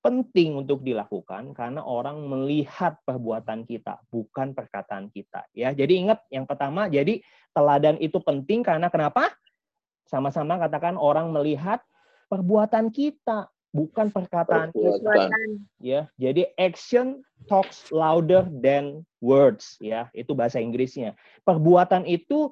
penting 0.00 0.56
untuk 0.56 0.80
dilakukan 0.80 1.52
karena 1.52 1.84
orang 1.84 2.24
melihat 2.24 2.96
perbuatan 3.04 3.68
kita, 3.68 4.00
bukan 4.08 4.56
perkataan 4.56 5.12
kita. 5.12 5.44
Ya, 5.52 5.76
jadi 5.76 5.92
ingat 6.00 6.24
yang 6.32 6.48
pertama, 6.48 6.88
jadi 6.88 7.20
teladan 7.52 8.00
itu 8.00 8.16
penting 8.20 8.64
karena 8.64 8.88
kenapa? 8.88 9.28
Sama-sama 10.08 10.56
katakan 10.58 10.96
orang 10.96 11.30
melihat 11.30 11.84
perbuatan 12.32 12.90
kita, 12.90 13.52
bukan 13.70 14.10
perkataan 14.10 14.74
kita 14.74 15.30
ya. 15.78 16.10
Jadi 16.18 16.50
action 16.58 17.22
talks 17.46 17.92
louder 17.94 18.46
than 18.50 19.06
words 19.22 19.78
ya. 19.78 20.10
Itu 20.16 20.34
bahasa 20.34 20.58
Inggrisnya. 20.58 21.14
Perbuatan 21.46 22.08
itu 22.08 22.50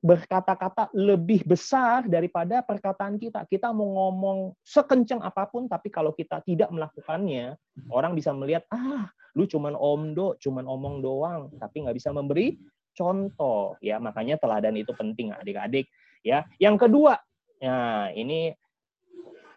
berkata-kata 0.00 0.88
lebih 0.96 1.44
besar 1.44 2.08
daripada 2.08 2.64
perkataan 2.64 3.20
kita. 3.20 3.44
Kita 3.44 3.68
mau 3.68 3.84
ngomong 3.84 4.56
sekencang 4.64 5.20
apa 5.20 5.44
pun 5.44 5.68
tapi 5.68 5.92
kalau 5.92 6.16
kita 6.16 6.40
tidak 6.40 6.72
melakukannya, 6.72 7.52
orang 7.92 8.16
bisa 8.16 8.32
melihat 8.32 8.64
ah, 8.72 9.12
lu 9.36 9.44
cuman 9.44 9.76
omdo, 9.76 10.40
cuman 10.40 10.64
omong 10.64 11.04
doang, 11.04 11.52
tapi 11.60 11.84
nggak 11.84 11.96
bisa 12.00 12.16
memberi 12.16 12.56
contoh 12.96 13.76
ya. 13.84 14.00
Makanya 14.00 14.40
teladan 14.40 14.72
itu 14.80 14.96
penting 14.96 15.36
adik-adik 15.36 15.84
ya. 16.24 16.48
Yang 16.56 16.88
kedua, 16.88 17.20
nah 17.60 18.08
ini 18.16 18.56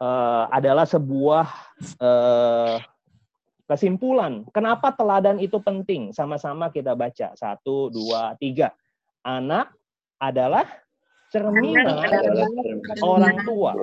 eh, 0.04 0.46
adalah 0.52 0.84
sebuah 0.84 1.48
eh, 2.04 2.78
kesimpulan. 3.64 4.44
Kenapa 4.52 4.92
teladan 4.92 5.40
itu 5.40 5.56
penting? 5.64 6.12
Sama-sama 6.12 6.68
kita 6.68 7.00
baca. 7.00 7.32
Satu, 7.32 7.88
dua, 7.88 8.36
tiga. 8.36 8.76
Anak 9.24 9.74
adalah 10.32 10.66
cerminan 11.30 12.00
orang 13.04 13.38
tua. 13.44 13.74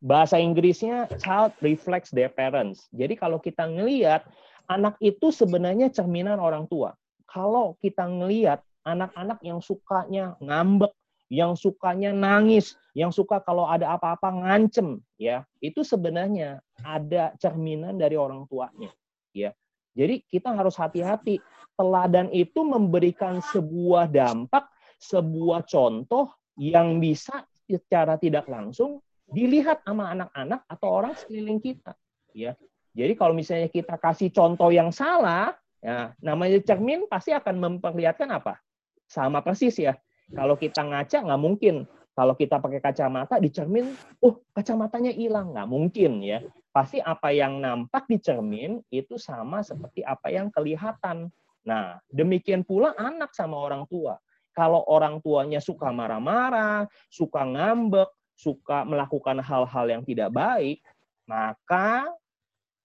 Bahasa 0.00 0.40
Inggrisnya 0.40 1.06
child 1.20 1.52
reflects 1.60 2.08
their 2.08 2.32
parents. 2.32 2.88
Jadi 2.96 3.14
kalau 3.20 3.36
kita 3.36 3.68
ngelihat 3.68 4.24
anak 4.72 4.96
itu 5.04 5.28
sebenarnya 5.28 5.92
cerminan 5.92 6.40
orang 6.40 6.64
tua. 6.70 6.96
Kalau 7.28 7.76
kita 7.78 8.08
ngelihat 8.08 8.64
anak-anak 8.82 9.38
yang 9.44 9.60
sukanya 9.60 10.34
ngambek, 10.40 10.90
yang 11.30 11.54
sukanya 11.54 12.10
nangis, 12.10 12.74
yang 12.96 13.14
suka 13.14 13.38
kalau 13.38 13.68
ada 13.68 13.94
apa-apa 13.94 14.34
ngancem, 14.34 14.98
ya 15.14 15.46
itu 15.62 15.86
sebenarnya 15.86 16.58
ada 16.82 17.36
cerminan 17.38 17.94
dari 18.00 18.18
orang 18.18 18.48
tuanya, 18.50 18.90
ya. 19.30 19.54
Jadi 19.94 20.22
kita 20.26 20.54
harus 20.54 20.74
hati-hati. 20.74 21.38
Teladan 21.78 22.30
itu 22.34 22.66
memberikan 22.66 23.38
sebuah 23.54 24.10
dampak, 24.10 24.66
sebuah 25.00 25.64
contoh 25.64 26.36
yang 26.60 27.00
bisa 27.00 27.48
secara 27.64 28.20
tidak 28.20 28.44
langsung 28.46 29.00
dilihat 29.24 29.80
sama 29.86 30.12
anak-anak 30.12 30.60
atau 30.68 30.88
orang 30.90 31.14
sekeliling 31.16 31.62
kita, 31.62 31.96
ya. 32.36 32.52
Jadi 32.90 33.14
kalau 33.14 33.32
misalnya 33.32 33.70
kita 33.70 33.94
kasih 33.96 34.34
contoh 34.34 34.68
yang 34.74 34.90
salah, 34.90 35.54
ya 35.78 36.10
namanya 36.18 36.58
cermin 36.60 37.06
pasti 37.06 37.30
akan 37.30 37.56
memperlihatkan 37.78 38.26
apa? 38.28 38.58
Sama 39.06 39.40
persis 39.40 39.78
ya. 39.78 39.94
Kalau 40.34 40.58
kita 40.58 40.82
ngaca 40.82 41.18
nggak 41.26 41.42
mungkin. 41.42 41.86
Kalau 42.10 42.34
kita 42.34 42.58
pakai 42.58 42.82
kacamata 42.82 43.38
di 43.38 43.48
cermin, 43.48 43.96
oh 44.20 44.42
kacamatanya 44.52 45.14
hilang, 45.14 45.54
nggak 45.54 45.68
mungkin 45.70 46.20
ya. 46.20 46.42
Pasti 46.74 46.98
apa 46.98 47.30
yang 47.30 47.62
nampak 47.62 48.10
di 48.10 48.18
cermin 48.18 48.82
itu 48.90 49.16
sama 49.16 49.62
seperti 49.62 50.02
apa 50.02 50.28
yang 50.28 50.50
kelihatan. 50.50 51.30
Nah, 51.64 52.02
demikian 52.10 52.66
pula 52.66 52.92
anak 52.98 53.32
sama 53.32 53.56
orang 53.56 53.86
tua. 53.86 54.18
Kalau 54.60 54.84
orang 54.84 55.24
tuanya 55.24 55.56
suka 55.56 55.88
marah-marah, 55.88 56.84
suka 57.08 57.48
ngambek, 57.48 58.12
suka 58.36 58.84
melakukan 58.84 59.40
hal-hal 59.40 59.86
yang 59.88 60.02
tidak 60.04 60.28
baik, 60.36 60.84
maka 61.24 62.04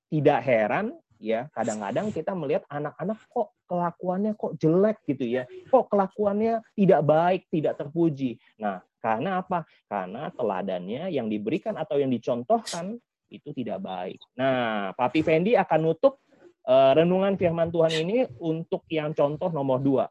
tidak 0.07 0.39
heran 0.39 0.95
ya 1.19 1.51
kadang-kadang 1.51 2.11
kita 2.15 2.31
melihat 2.31 2.63
anak-anak 2.71 3.19
kok 3.27 3.55
kelakuannya 3.67 4.31
kok 4.35 4.53
jelek 4.59 4.99
gitu 5.07 5.25
ya 5.25 5.43
kok 5.71 5.87
kelakuannya 5.87 6.59
tidak 6.75 7.01
baik 7.07 7.41
tidak 7.49 7.79
terpuji 7.79 8.35
nah 8.59 8.83
karena 8.99 9.39
apa 9.39 9.63
karena 9.87 10.27
teladannya 10.35 11.09
yang 11.09 11.31
diberikan 11.31 11.79
atau 11.79 11.97
yang 11.97 12.11
dicontohkan 12.11 12.99
itu 13.31 13.49
tidak 13.55 13.79
baik 13.81 14.19
nah 14.35 14.91
Papi 14.93 15.23
Fendi 15.23 15.55
akan 15.55 15.79
nutup 15.81 16.19
eh, 16.65 16.91
renungan 16.97 17.37
firman 17.37 17.69
Tuhan 17.69 17.93
ini 18.05 18.25
untuk 18.41 18.83
yang 18.89 19.13
contoh 19.13 19.53
nomor 19.53 19.79
dua. 19.79 20.05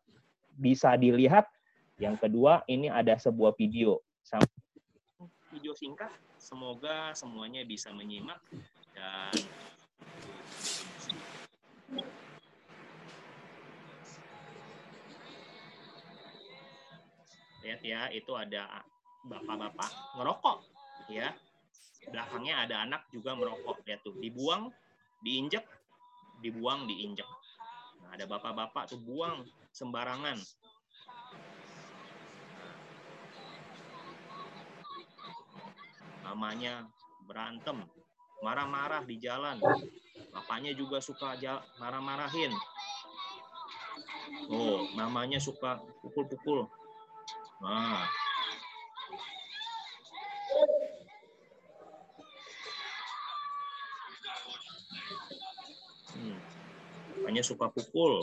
Bisa 0.55 0.95
dilihat. 0.95 1.51
Yang 1.99 2.27
kedua, 2.27 2.67
ini 2.67 2.91
ada 2.91 3.15
sebuah 3.15 3.55
video. 3.55 4.03
Video 5.55 5.73
singkat. 5.79 6.11
Semoga 6.39 7.15
semuanya 7.15 7.63
bisa 7.65 7.95
menyimak 7.95 8.37
dan 8.93 9.33
lihat 17.65 17.81
ya 17.81 18.01
itu 18.13 18.33
ada 18.37 18.85
bapak-bapak 19.25 19.89
ngerokok 20.21 20.59
ya 21.09 21.33
belakangnya 22.13 22.69
ada 22.69 22.85
anak 22.85 23.09
juga 23.09 23.33
merokok 23.33 23.81
lihat 23.89 24.05
tuh 24.05 24.13
dibuang 24.21 24.69
diinjek 25.25 25.65
dibuang 26.45 26.85
diinjek 26.85 27.25
nah, 28.05 28.13
ada 28.13 28.29
bapak-bapak 28.29 28.93
tuh 28.93 29.01
buang 29.01 29.49
sembarangan 29.73 30.37
mamanya 36.35 36.83
berantem 37.31 37.79
marah-marah 38.43 39.07
di 39.07 39.23
jalan 39.23 39.63
bapaknya 40.35 40.75
juga 40.75 40.99
suka 40.99 41.39
marah-marahin 41.79 42.51
oh 44.51 44.83
mamanya 44.99 45.39
suka 45.39 45.79
pukul-pukul 46.03 46.67
nah 47.63 48.03
Hmm. 56.15 56.39
Bapaknya 57.11 57.43
suka 57.43 57.67
pukul, 57.75 58.23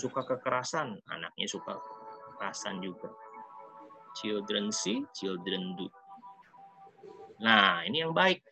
suka 0.00 0.24
kekerasan, 0.24 0.96
anaknya 1.12 1.44
suka 1.44 1.76
kekerasan 1.76 2.80
juga. 2.80 3.12
Children 4.16 4.72
see, 4.72 5.04
children 5.12 5.76
do. 5.76 5.92
Nah, 7.38 7.86
ini 7.86 8.02
yang 8.02 8.10
baik. 8.10 8.42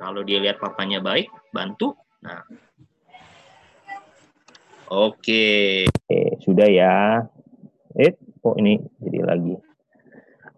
Kalau 0.00 0.24
dia 0.24 0.40
lihat 0.40 0.56
papanya 0.56 1.04
baik, 1.04 1.28
bantu. 1.52 1.92
Nah. 2.24 2.40
Oke, 4.90 5.86
sudah 6.42 6.66
ya. 6.66 7.22
Eh, 7.94 8.16
oh 8.42 8.56
ini 8.58 8.80
jadi 8.98 9.22
lagi. 9.22 9.54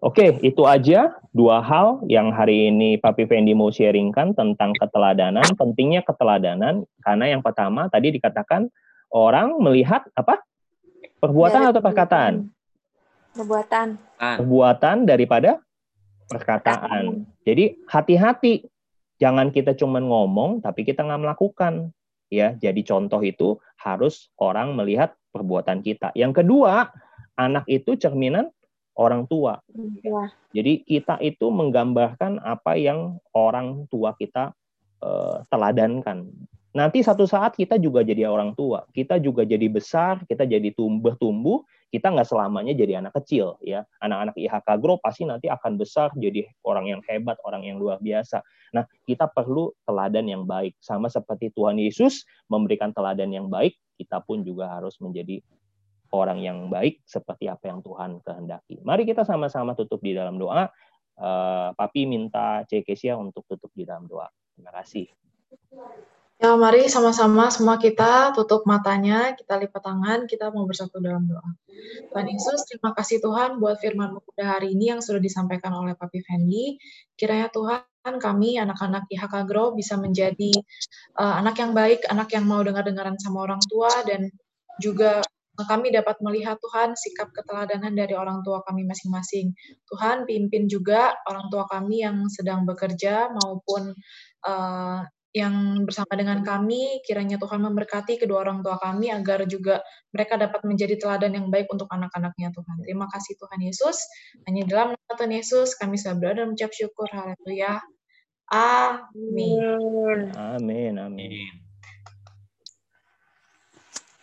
Oke, 0.03 0.35
itu 0.43 0.63
aja 0.67 1.15
dua 1.31 1.63
hal 1.63 2.03
yang 2.11 2.31
hari 2.35 2.67
ini 2.67 2.99
Papi 2.99 3.23
Fendi 3.23 3.55
mau 3.55 3.71
sharingkan 3.71 4.35
tentang 4.35 4.75
keteladanan, 4.75 5.47
pentingnya 5.55 6.03
keteladanan 6.03 6.83
karena 6.99 7.25
yang 7.31 7.39
pertama 7.39 7.87
tadi 7.87 8.11
dikatakan 8.11 8.67
orang 9.11 9.59
melihat 9.63 10.03
apa? 10.17 10.43
Perbuatan 11.23 11.61
Dari 11.63 11.71
atau 11.71 11.81
perkataan? 11.83 12.33
Perbuatan. 13.31 13.87
Perbuatan 14.19 14.95
daripada 15.07 15.63
perkataan. 16.33 17.29
Jadi 17.45 17.77
hati-hati, 17.85 18.65
jangan 19.21 19.53
kita 19.53 19.77
cuma 19.77 20.01
ngomong 20.01 20.59
tapi 20.59 20.83
kita 20.83 21.05
nggak 21.05 21.21
melakukan. 21.21 21.93
Ya, 22.33 22.57
jadi 22.57 22.81
contoh 22.81 23.21
itu 23.21 23.61
harus 23.77 24.33
orang 24.41 24.73
melihat 24.73 25.13
perbuatan 25.29 25.85
kita. 25.85 26.09
Yang 26.17 26.41
kedua, 26.41 26.89
anak 27.37 27.69
itu 27.69 27.93
cerminan 27.93 28.49
orang 28.97 29.29
tua. 29.29 29.61
Ya. 30.01 30.33
Jadi 30.53 30.81
kita 30.81 31.21
itu 31.21 31.49
menggambarkan 31.49 32.41
apa 32.41 32.73
yang 32.77 33.21
orang 33.33 33.85
tua 33.89 34.17
kita 34.17 34.53
eh, 35.01 35.37
teladankan. 35.49 36.29
Nanti 36.73 37.05
satu 37.05 37.29
saat 37.29 37.53
kita 37.53 37.77
juga 37.77 38.01
jadi 38.01 38.25
orang 38.25 38.57
tua, 38.57 38.81
kita 38.97 39.21
juga 39.21 39.45
jadi 39.45 39.69
besar, 39.69 40.25
kita 40.25 40.49
jadi 40.49 40.73
tumbuh 40.73 41.13
tumbuh, 41.21 41.61
kita 41.93 42.09
nggak 42.09 42.25
selamanya 42.25 42.73
jadi 42.73 42.97
anak 42.97 43.13
kecil 43.21 43.61
ya. 43.61 43.85
Anak-anak 44.01 44.33
IHK 44.33 44.69
Group 44.81 44.97
pasti 45.05 45.29
nanti 45.29 45.53
akan 45.53 45.77
besar 45.77 46.09
jadi 46.17 46.49
orang 46.65 46.89
yang 46.89 47.01
hebat, 47.05 47.37
orang 47.45 47.61
yang 47.61 47.77
luar 47.77 48.01
biasa. 48.01 48.41
Nah, 48.73 48.89
kita 49.05 49.29
perlu 49.29 49.69
teladan 49.85 50.25
yang 50.25 50.49
baik. 50.49 50.73
Sama 50.81 51.13
seperti 51.13 51.53
Tuhan 51.53 51.77
Yesus 51.77 52.25
memberikan 52.49 52.89
teladan 52.89 53.29
yang 53.29 53.53
baik, 53.53 53.77
kita 54.01 54.25
pun 54.25 54.41
juga 54.41 54.73
harus 54.73 54.97
menjadi 54.97 55.45
orang 56.09 56.41
yang 56.41 56.73
baik 56.73 57.05
seperti 57.05 57.53
apa 57.53 57.69
yang 57.69 57.85
Tuhan 57.85 58.17
kehendaki. 58.25 58.81
Mari 58.81 59.05
kita 59.05 59.21
sama-sama 59.21 59.77
tutup 59.77 60.01
di 60.01 60.17
dalam 60.17 60.41
doa. 60.41 60.65
Eh, 61.13 61.69
Papi 61.77 62.09
minta 62.09 62.65
Cekesia 62.65 63.13
untuk 63.13 63.45
tutup 63.45 63.69
di 63.77 63.85
dalam 63.85 64.09
doa. 64.09 64.25
Terima 64.57 64.73
kasih. 64.73 65.05
Ya, 66.43 66.59
mari 66.59 66.91
sama-sama 66.91 67.47
semua 67.55 67.79
kita 67.79 68.35
tutup 68.35 68.67
matanya, 68.67 69.31
kita 69.31 69.63
lipat 69.63 69.79
tangan, 69.79 70.27
kita 70.27 70.51
mau 70.51 70.67
bersatu 70.67 70.99
dalam 70.99 71.23
doa. 71.23 71.55
Tuhan 72.11 72.27
Yesus, 72.27 72.67
terima 72.67 72.91
kasih 72.91 73.23
Tuhan 73.23 73.63
buat 73.63 73.79
firman 73.79 74.19
pada 74.19 74.59
hari 74.59 74.75
ini 74.75 74.91
yang 74.91 74.99
sudah 74.99 75.23
disampaikan 75.23 75.71
oleh 75.71 75.95
Papi 75.95 76.19
Fendi. 76.19 76.75
Kiranya 77.15 77.47
Tuhan 77.47 77.87
kami 78.19 78.59
anak-anak 78.59 79.07
IHK 79.07 79.47
Grow 79.47 79.71
bisa 79.71 79.95
menjadi 79.95 80.51
uh, 81.15 81.39
anak 81.39 81.63
yang 81.63 81.71
baik, 81.71 82.03
anak 82.11 82.27
yang 82.35 82.43
mau 82.43 82.59
dengar-dengaran 82.59 83.15
sama 83.23 83.47
orang 83.47 83.63
tua 83.71 84.03
dan 84.03 84.27
juga 84.83 85.23
kami 85.55 85.95
dapat 85.95 86.19
melihat 86.19 86.59
Tuhan 86.59 86.99
sikap 86.99 87.31
keteladanan 87.31 87.95
dari 87.95 88.19
orang 88.19 88.43
tua 88.43 88.59
kami 88.67 88.83
masing-masing. 88.83 89.55
Tuhan 89.87 90.27
pimpin 90.27 90.67
juga 90.67 91.15
orang 91.23 91.47
tua 91.47 91.63
kami 91.71 92.03
yang 92.03 92.27
sedang 92.27 92.67
bekerja 92.67 93.31
maupun 93.31 93.95
uh, 94.43 95.07
yang 95.33 95.81
bersama 95.89 96.13
dengan 96.13 96.45
kami, 96.45 97.01
kiranya 97.01 97.41
Tuhan 97.41 97.57
memberkati 97.57 98.21
kedua 98.21 98.45
orang 98.45 98.61
tua 98.61 98.77
kami 98.77 99.09
agar 99.09 99.49
juga 99.49 99.81
mereka 100.13 100.37
dapat 100.37 100.61
menjadi 100.61 100.93
teladan 101.01 101.33
yang 101.33 101.49
baik 101.49 101.65
untuk 101.73 101.89
anak-anaknya 101.89 102.53
Tuhan. 102.53 102.75
Terima 102.85 103.09
kasih 103.09 103.33
Tuhan 103.41 103.59
Yesus. 103.65 103.97
Hanya 104.45 104.61
dalam 104.69 104.87
nama 104.93 105.13
Tuhan 105.17 105.33
Yesus 105.33 105.73
kami 105.81 105.97
sabar 105.97 106.37
dan 106.37 106.53
mengucap 106.53 106.69
syukur. 106.69 107.09
Haleluya. 107.09 107.81
Amin. 108.53 110.29
Amin, 110.37 110.93
amin. 111.01 111.49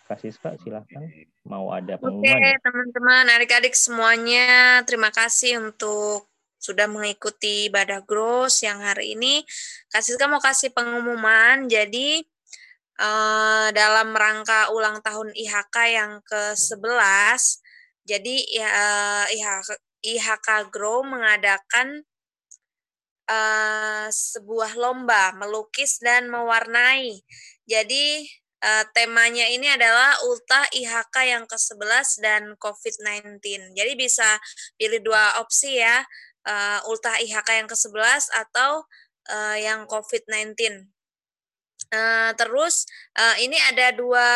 Kasih 0.06 0.30
Kak, 0.38 0.62
silakan. 0.62 1.10
Mau 1.42 1.74
ada 1.74 1.98
Oke, 1.98 2.06
pengumuman? 2.06 2.38
ya? 2.38 2.54
teman-teman, 2.62 3.24
adik-adik 3.34 3.74
semuanya, 3.74 4.82
terima 4.86 5.10
kasih 5.10 5.58
untuk 5.58 6.29
sudah 6.60 6.86
mengikuti 6.86 7.72
ibadah 7.72 8.04
Gross 8.04 8.60
yang 8.60 8.84
hari 8.84 9.16
ini. 9.16 9.40
Kasiska 9.88 10.28
mau 10.28 10.38
kasih 10.38 10.70
pengumuman, 10.76 11.66
jadi 11.66 12.20
eh, 13.00 13.68
dalam 13.72 14.12
rangka 14.12 14.68
ulang 14.76 15.00
tahun 15.00 15.32
IHK 15.32 15.76
yang 15.88 16.12
ke-11, 16.28 17.42
jadi 18.04 18.36
ya, 18.52 18.70
IHK, 19.32 19.68
IHK 20.04 20.48
Grow 20.68 21.04
mengadakan 21.04 22.04
eh, 23.30 24.08
sebuah 24.10 24.76
lomba 24.76 25.32
melukis 25.36 26.00
dan 26.02 26.28
mewarnai. 26.28 27.20
Jadi 27.68 28.26
eh, 28.60 28.84
temanya 28.96 29.46
ini 29.48 29.70
adalah 29.70 30.18
Ultah 30.26 30.66
IHK 30.74 31.16
yang 31.24 31.44
ke-11 31.46 32.08
dan 32.24 32.42
COVID-19. 32.58 33.40
Jadi 33.76 33.92
bisa 33.94 34.36
pilih 34.76 35.00
dua 35.04 35.40
opsi 35.40 35.80
ya, 35.80 36.02
eh, 36.46 36.80
Ultah 36.88 37.16
IHK 37.20 37.48
yang 37.64 37.68
ke-11 37.70 38.32
atau 38.32 38.84
eh, 39.28 39.56
yang 39.66 39.84
COVID-19. 39.88 40.56
Eh, 41.90 42.30
terus 42.38 42.86
eh, 43.18 43.36
ini 43.44 43.58
ada 43.58 43.90
dua 43.90 44.28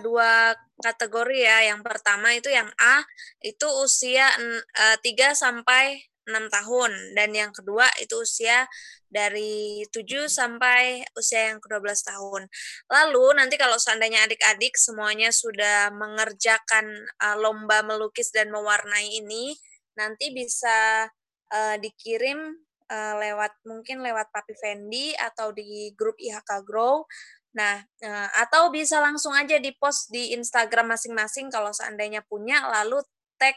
dua 0.00 0.56
kategori 0.80 1.38
ya. 1.44 1.58
Yang 1.74 1.80
pertama 1.84 2.32
itu 2.32 2.48
yang 2.48 2.70
A 2.80 3.04
itu 3.44 3.68
usia 3.84 4.32
eh, 4.80 4.96
3 5.02 5.36
sampai 5.36 6.00
6 6.22 6.48
tahun 6.54 6.92
dan 7.18 7.34
yang 7.34 7.50
kedua 7.50 7.90
itu 7.98 8.22
usia 8.22 8.70
dari 9.10 9.84
7 9.90 10.30
sampai 10.30 11.02
usia 11.18 11.52
yang 11.52 11.58
ke-12 11.60 11.98
tahun. 12.06 12.42
Lalu 12.88 13.24
nanti 13.36 13.60
kalau 13.60 13.76
seandainya 13.76 14.24
adik-adik 14.24 14.78
semuanya 14.78 15.28
sudah 15.34 15.92
mengerjakan 15.92 16.86
eh, 17.04 17.36
lomba 17.36 17.84
melukis 17.84 18.30
dan 18.32 18.48
mewarnai 18.54 19.20
ini, 19.20 19.52
nanti 19.98 20.32
bisa 20.32 21.10
eh, 21.52 21.76
dikirim 21.78 22.56
eh, 22.88 23.14
lewat 23.20 23.52
mungkin 23.68 24.00
lewat 24.00 24.32
Papi 24.32 24.56
Fendi 24.56 25.12
atau 25.16 25.52
di 25.52 25.92
grup 25.92 26.16
IHK 26.16 26.64
Grow. 26.64 27.04
Nah, 27.52 27.84
eh, 28.00 28.28
atau 28.40 28.72
bisa 28.72 28.98
langsung 29.00 29.36
aja 29.36 29.60
di 29.60 29.72
post 29.76 30.08
di 30.08 30.32
Instagram 30.32 30.96
masing-masing 30.96 31.52
kalau 31.52 31.70
seandainya 31.72 32.24
punya, 32.24 32.64
lalu 32.80 33.04
tag 33.36 33.56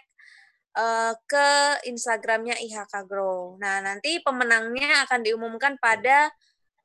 eh, 0.75 1.13
ke 1.27 1.47
Instagramnya 1.87 2.59
IHK 2.59 3.07
Grow. 3.07 3.55
Nah, 3.59 3.79
nanti 3.79 4.19
pemenangnya 4.19 5.07
akan 5.07 5.19
diumumkan 5.23 5.79
pada 5.79 6.31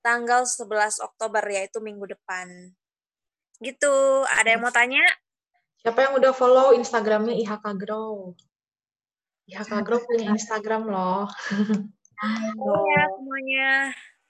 tanggal 0.00 0.46
11 0.46 1.02
Oktober, 1.02 1.42
yaitu 1.50 1.82
minggu 1.82 2.06
depan. 2.08 2.46
Gitu, 3.60 4.24
ada 4.24 4.48
yang 4.48 4.62
mau 4.64 4.72
tanya? 4.72 5.04
Siapa 5.80 6.08
yang 6.08 6.12
udah 6.16 6.32
follow 6.32 6.72
Instagramnya 6.72 7.36
IHK 7.36 7.66
Grow? 7.76 8.32
Iya, 9.50 9.66
IHK 9.66 9.82
Group 9.82 10.02
punya 10.06 10.30
nah. 10.30 10.34
Instagram 10.38 10.82
loh. 10.86 11.26
Iya 12.62 13.02
semuanya. 13.18 13.70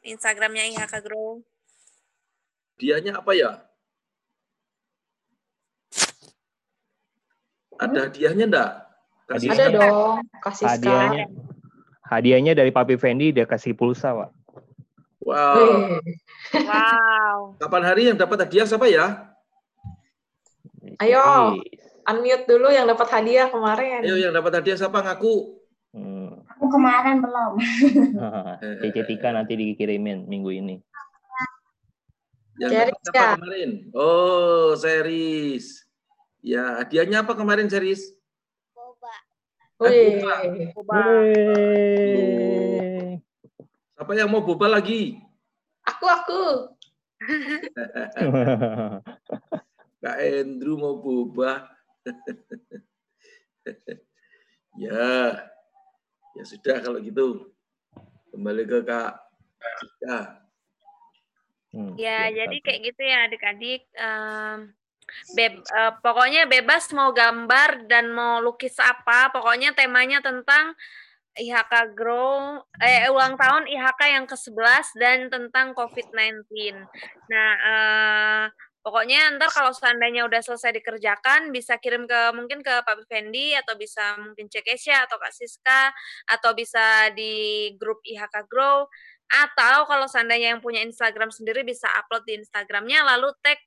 Instagramnya 0.00 0.64
IHK 0.72 0.94
Group. 1.04 1.44
Dianya 2.80 3.20
apa 3.20 3.32
ya? 3.36 3.60
Ada 7.76 7.92
hmm? 7.92 8.06
hadiahnya 8.08 8.44
enggak? 8.48 8.72
Kasih 9.28 9.48
ada 9.52 9.66
dong, 9.70 10.16
kasih 10.42 10.66
hadiahnya. 10.66 11.26
Hadiahnya 12.02 12.52
dari 12.56 12.72
Papi 12.74 12.96
Fendi 12.96 13.30
dia 13.30 13.44
kasih 13.44 13.76
pulsa, 13.76 14.16
Pak. 14.16 14.30
Wow. 15.20 16.00
Wow. 16.56 17.36
Kapan 17.60 17.82
hari 17.84 18.02
yang 18.10 18.18
dapat 18.18 18.48
hadiah 18.48 18.66
siapa 18.66 18.88
ya? 18.88 19.30
Ayo, 20.98 21.56
unmute 22.06 22.44
dulu 22.48 22.68
yang 22.72 22.86
dapat 22.88 23.08
hadiah 23.10 23.48
kemarin. 23.50 24.04
Ayo 24.04 24.16
yang 24.16 24.32
dapat 24.32 24.60
hadiah 24.60 24.76
siapa 24.78 25.00
ngaku? 25.04 25.60
Hmm. 25.90 26.46
Aku 26.56 26.70
kemarin 26.70 27.18
belum. 27.24 27.58
Cece 28.84 29.02
Tika 29.08 29.32
nanti 29.34 29.56
dikirimin 29.58 30.28
minggu 30.28 30.50
ini. 30.54 30.76
Yang 32.60 32.70
Series, 32.70 32.92
dapat 32.92 33.00
siapa 33.08 33.16
ya. 33.16 33.32
kemarin? 33.40 33.70
Oh, 33.96 34.76
series. 34.76 35.88
Ya, 36.44 36.84
hadiahnya 36.84 37.24
apa 37.24 37.32
kemarin 37.32 37.72
series? 37.72 38.12
Wih, 39.80 40.20
Yeay. 40.20 40.68
Siapa 43.96 44.12
yang 44.12 44.28
mau 44.28 44.44
boba 44.44 44.68
lagi? 44.68 45.16
aku 45.88 46.04
aku. 46.04 46.42
Kak 50.04 50.16
Andrew 50.20 50.76
mau 50.76 51.00
boba. 51.00 51.68
Ya, 54.78 55.06
ya 56.36 56.44
sudah 56.44 56.76
kalau 56.80 56.98
gitu. 57.02 57.50
Kembali 58.30 58.62
ke 58.64 58.78
Kak. 58.86 59.12
Ya, 60.00 60.40
Hmm, 61.70 61.94
Ya, 61.94 62.26
siap, 62.26 62.34
jadi 62.34 62.56
kayak 62.66 62.80
gitu 62.82 63.02
ya 63.06 63.18
adik-adik. 63.30 63.82
Em, 63.94 64.74
beb- 65.38 65.62
eh, 65.62 65.92
pokoknya 66.02 66.50
bebas 66.50 66.90
mau 66.90 67.14
gambar 67.14 67.86
dan 67.86 68.10
mau 68.10 68.42
lukis 68.42 68.74
apa. 68.82 69.30
Pokoknya 69.30 69.70
temanya 69.70 70.18
tentang 70.18 70.74
IHK 71.38 71.94
Grow, 71.94 72.58
eh, 72.82 73.06
ulang 73.06 73.38
tahun 73.38 73.70
IHK 73.70 74.00
yang 74.02 74.26
ke-11 74.26 74.86
dan 74.98 75.18
tentang 75.30 75.78
COVID-19. 75.78 76.74
Nah, 77.30 77.50
eh, 77.54 78.44
pokoknya 78.80 79.36
ntar 79.36 79.52
kalau 79.52 79.72
seandainya 79.72 80.24
udah 80.24 80.40
selesai 80.40 80.72
dikerjakan, 80.80 81.52
bisa 81.52 81.76
kirim 81.76 82.08
ke 82.08 82.20
mungkin 82.32 82.64
ke 82.64 82.72
Pak 82.84 83.04
Fendi 83.06 83.52
atau 83.56 83.76
bisa 83.76 84.16
mungkin 84.16 84.48
cek 84.48 84.64
Kesya 84.64 85.04
atau 85.04 85.20
Kak 85.20 85.32
Siska 85.32 85.92
atau 86.28 86.50
bisa 86.56 87.12
di 87.12 87.68
grup 87.76 88.00
IHK 88.04 88.48
Grow 88.48 88.88
atau 89.30 89.86
kalau 89.86 90.10
seandainya 90.10 90.56
yang 90.56 90.62
punya 90.64 90.82
Instagram 90.82 91.30
sendiri 91.30 91.62
bisa 91.62 91.86
upload 91.94 92.26
di 92.26 92.40
Instagramnya 92.40 93.06
lalu 93.14 93.30
tag 93.44 93.60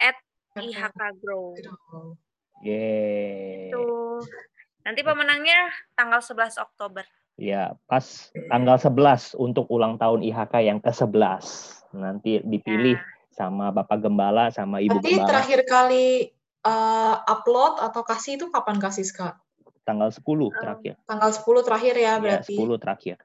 at 0.00 0.16
IHK 0.56 1.00
Grow. 1.20 1.52
Yeay. 2.62 3.70
Itu. 3.70 4.22
Nanti 4.82 5.00
pemenangnya 5.04 5.68
tanggal 5.92 6.24
11 6.24 6.58
Oktober. 6.58 7.04
Ya, 7.38 7.78
pas 7.86 8.02
tanggal 8.50 8.82
11 8.82 9.38
untuk 9.38 9.70
ulang 9.70 9.94
tahun 9.94 10.26
IHK 10.26 10.54
yang 10.58 10.82
ke-11. 10.82 11.44
Nanti 11.94 12.42
dipilih 12.42 12.98
sama 13.38 13.70
Bapak 13.70 14.02
Gembala 14.02 14.50
sama 14.50 14.82
Ibu 14.82 14.98
Berarti 14.98 15.14
Gembala 15.14 15.28
terakhir 15.30 15.60
kali 15.70 16.06
eh, 16.66 17.16
upload 17.30 17.78
atau 17.78 18.02
kasih 18.02 18.34
itu 18.34 18.50
kapan 18.50 18.82
kasih 18.82 19.06
Kak? 19.14 19.38
tanggal 19.88 20.12
10 20.12 20.52
terakhir. 20.52 20.94
Tanggal 21.08 21.30
10 21.32 21.64
terakhir 21.64 21.94
ya 21.96 22.04
Ya, 22.04 22.12
berarti. 22.20 22.52
10 22.52 22.76
terakhir. 22.76 23.16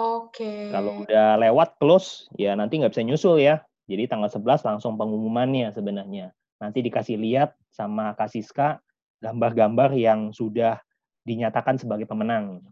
Oke. 0.00 0.72
Kalau 0.72 1.04
udah 1.04 1.36
lewat 1.36 1.76
close, 1.76 2.32
ya 2.40 2.56
nanti 2.56 2.80
nggak 2.80 2.96
bisa 2.96 3.04
nyusul 3.04 3.36
ya. 3.44 3.60
Jadi 3.84 4.08
tanggal 4.08 4.32
11 4.32 4.64
langsung 4.64 4.96
pengumumannya 4.96 5.68
sebenarnya. 5.76 6.32
Nanti 6.56 6.80
dikasih 6.80 7.20
lihat 7.20 7.52
sama 7.68 8.16
Kasiska 8.16 8.80
gambar-gambar 9.20 9.92
yang 9.92 10.32
sudah 10.32 10.80
dinyatakan 11.28 11.76
sebagai 11.76 12.08
pemenang. 12.08 12.64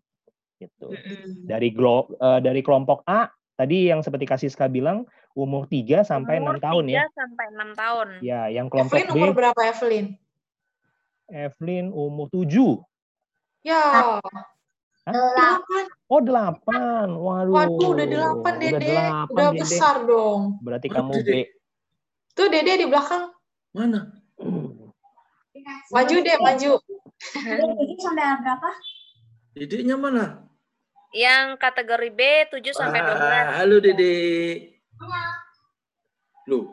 Gitu. 0.57 0.97
Dari 1.45 1.69
glo- 1.77 2.09
eh, 2.17 2.41
dari 2.41 2.65
kelompok 2.65 3.05
A 3.05 3.29
tadi 3.57 3.89
yang 3.89 4.01
seperti 4.01 4.25
Kasiska 4.29 4.67
bilang 4.69 5.05
umur 5.33 5.65
3 5.69 6.05
sampai 6.05 6.41
Umur 6.41 6.61
6 6.61 6.67
tahun 6.67 6.85
ya. 6.93 7.03
3 7.09 7.19
sampai 7.19 7.47
6 7.57 7.81
tahun. 7.81 8.09
Ya, 8.21 8.41
yang 8.53 8.67
kelompok 8.69 8.97
Evelyn 9.01 9.13
B 9.13 9.17
umur 9.17 9.31
berapa 9.33 9.61
Evelyn? 9.65 10.07
Evelyn 11.33 11.87
umur 11.93 12.27
7. 12.29 12.81
Ya. 13.65 14.21
Hah? 15.03 15.15
Delapan. 15.15 15.85
Oh, 16.07 16.21
8. 16.23 17.19
Waduh. 17.19 17.51
Waduh, 17.51 17.89
udah 17.97 18.07
delapan 18.07 18.53
Udah 18.55 18.71
Dede. 18.79 18.95
8, 18.95 19.35
Udah 19.35 19.49
Dede. 19.51 19.61
besar 19.65 19.95
dong. 20.07 20.41
Berarti 20.63 20.87
Waduh, 20.93 20.97
kamu 21.01 21.11
B. 21.11 21.19
Dede. 21.25 21.43
Tuh 22.37 22.47
Dede 22.53 22.73
di 22.79 22.87
belakang. 22.87 23.25
Mana? 23.73 24.01
Maju 25.91 26.17
deh, 26.23 26.37
maju. 26.39 26.73
Ini 27.35 27.95
sampai 27.99 28.25
berapa? 28.43 28.69
Dedeknya 29.53 29.97
mana? 29.97 30.49
Yang 31.13 31.61
kategori 31.61 32.09
B 32.17 32.21
7 32.49 32.73
sampai 32.73 33.05
12. 33.05 33.21
Wah, 33.21 33.49
halo 33.61 33.77
Dede. 33.85 34.17
Loh, 36.49 36.73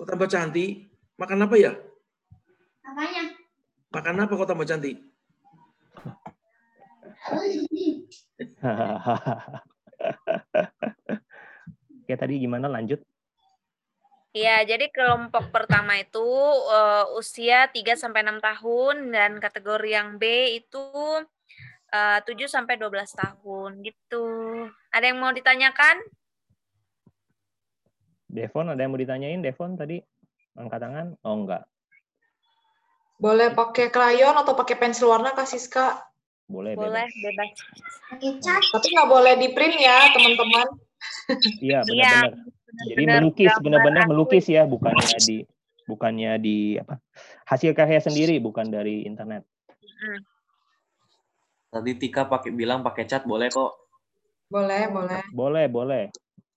kok 0.00 0.08
tambah 0.08 0.24
cantik? 0.32 0.88
Makan 1.20 1.44
apa 1.44 1.56
ya? 1.60 1.72
Apanya? 2.80 3.36
Makan 3.92 4.24
apa 4.24 4.32
kok 4.32 4.48
tambah 4.48 4.64
cantik? 4.64 4.96
Oke, 12.00 12.14
tadi 12.20 12.34
gimana 12.40 12.72
lanjut? 12.72 13.04
Ya, 14.36 14.60
jadi 14.64 14.92
kelompok 14.92 15.48
pertama 15.48 15.96
itu 15.96 16.28
eh, 16.72 17.04
usia 17.16 17.68
3 17.68 17.96
sampai 17.96 18.24
6 18.24 18.40
tahun 18.40 18.96
dan 19.12 19.40
kategori 19.40 19.88
yang 19.92 20.16
B 20.16 20.24
itu 20.64 20.84
eh, 21.92 22.18
7 22.24 22.48
sampai 22.48 22.78
12 22.78 23.12
tahun 23.14 23.70
gitu. 23.82 24.24
Ada 24.90 25.12
yang 25.12 25.18
mau 25.22 25.30
ditanyakan? 25.34 26.02
Devon, 28.26 28.74
ada 28.74 28.80
yang 28.82 28.90
mau 28.92 29.00
ditanyain? 29.00 29.40
Devon 29.40 29.78
tadi 29.78 30.02
angkat 30.58 30.80
tangan? 30.82 31.06
Oh, 31.22 31.36
enggak. 31.38 31.62
Boleh 33.16 33.48
pakai 33.54 33.88
krayon 33.88 34.36
atau 34.36 34.52
pakai 34.52 34.76
pensil 34.76 35.08
warna 35.08 35.32
Kak 35.32 35.48
Siska. 35.48 36.04
Boleh, 36.46 36.78
Boleh, 36.78 37.08
bebas. 37.10 37.50
bebas. 38.22 38.64
Tapi 38.70 38.86
nggak 38.92 39.08
boleh 39.08 39.34
di 39.40 39.48
print 39.50 39.76
ya, 39.82 40.14
teman-teman. 40.14 40.66
Iya, 41.58 41.80
Iya, 41.82 41.82
benar-benar. 41.82 42.32
Jadi 42.76 43.02
benar, 43.02 43.20
melukis, 43.24 43.52
benar-benar 43.64 44.02
melukis 44.04 44.44
ya, 44.52 44.62
bukannya 44.68 45.16
di 45.24 45.36
bukannya 45.88 46.32
di 46.42 46.76
apa? 46.76 47.00
Hasil 47.48 47.72
karya 47.72 48.02
sendiri, 48.02 48.36
bukan 48.42 48.68
dari 48.68 49.06
internet. 49.08 49.46
Tadi 51.70 51.92
Tika 51.98 52.24
pakai 52.30 52.50
bilang 52.54 52.80
pakai 52.86 53.04
cat 53.04 53.26
boleh 53.26 53.50
kok. 53.50 53.72
Boleh, 54.46 54.86
boleh. 54.88 55.20
Boleh, 55.34 55.66
boleh. 55.66 56.04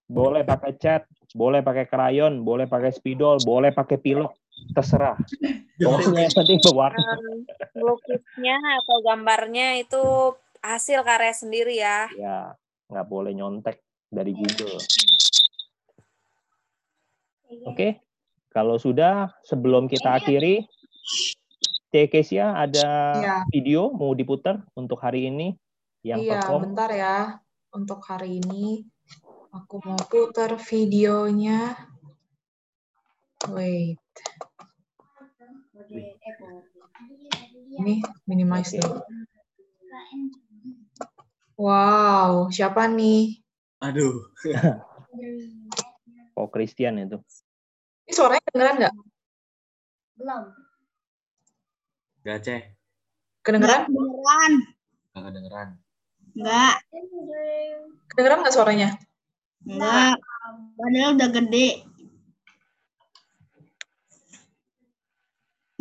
Boleh 0.09 0.41
pakai 0.41 0.73
cat, 0.77 1.05
boleh 1.37 1.61
pakai 1.61 1.85
krayon, 1.85 2.41
boleh 2.41 2.65
pakai 2.65 2.89
spidol, 2.89 3.37
boleh 3.45 3.69
pakai 3.69 4.01
pilok, 4.01 4.33
terserah. 4.73 5.17
Pokoknya 5.79 6.27
yang 6.27 6.35
penting 6.35 6.59
berwarna. 6.59 6.99
Em, 6.99 7.45
Lukisnya 7.79 8.57
atau 8.83 8.97
gambarnya 9.05 9.79
itu 9.79 10.33
hasil 10.59 11.05
karya 11.05 11.31
sendiri 11.31 11.77
ya. 11.77 12.09
Ya, 12.17 12.57
nggak 12.89 13.07
boleh 13.07 13.31
nyontek 13.37 13.79
dari 14.09 14.33
Google. 14.33 14.81
Oke, 17.69 18.01
kalau 18.49 18.81
sudah 18.81 19.29
sebelum 19.45 19.85
kita 19.85 20.19
akhiri, 20.19 20.65
Tekesia 21.89 22.53
ada 22.53 22.87
Iya. 23.17 23.35
video 23.49 23.89
mau 23.89 24.13
diputar 24.13 24.61
untuk 24.77 25.01
hari 25.01 25.25
ini 25.25 25.57
yang 26.05 26.21
Iya, 26.21 26.37
perform. 26.37 26.61
bentar 26.69 26.89
ya. 26.93 27.17
Untuk 27.73 27.99
hari 28.05 28.37
ini 28.37 28.85
aku 29.49 29.81
mau 29.81 29.97
putar 29.97 30.53
videonya. 30.61 31.73
Wait, 33.49 33.97
ini 37.73 38.03
minimize 38.27 38.77
dulu. 38.77 39.01
Wow, 41.57 42.53
siapa 42.53 42.85
nih? 42.85 43.41
Aduh. 43.81 44.29
Oh, 46.39 46.47
Christian 46.47 46.95
itu. 46.95 47.19
Ini 48.07 48.15
suaranya 48.15 48.39
kedengeran 48.47 48.75
nggak? 48.79 48.95
Belum. 50.15 50.43
Gak 52.29 52.45
ceh. 52.45 52.61
Kedengeran? 53.41 53.89
Beneran. 53.89 54.53
Gak 55.17 55.23
kedengeran. 55.33 55.69
Enggak. 56.37 56.75
Kedengeran 58.05 58.39
nggak 58.45 58.53
suaranya? 58.53 58.89
Enggak. 59.65 60.21
Padahal 60.77 61.17
udah 61.17 61.29
gede. 61.33 61.89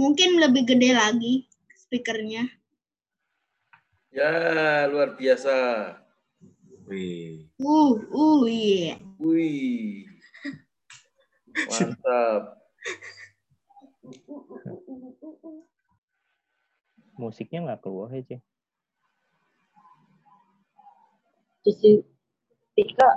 Mungkin 0.01 0.41
lebih 0.41 0.65
gede 0.73 0.97
lagi 0.97 1.45
speakernya. 1.77 2.49
Ya, 4.09 4.89
luar 4.89 5.21
biasa. 5.21 5.53
Wih. 6.89 7.45
Uh, 7.61 7.93
uh, 8.09 8.41
iya. 8.49 8.97
Wih. 9.21 10.09
Mantap. 11.69 12.57
Musiknya 17.19 17.67
nggak 17.67 17.83
keluar 17.83 18.15
Cek. 18.15 18.41
Jessica 21.67 23.11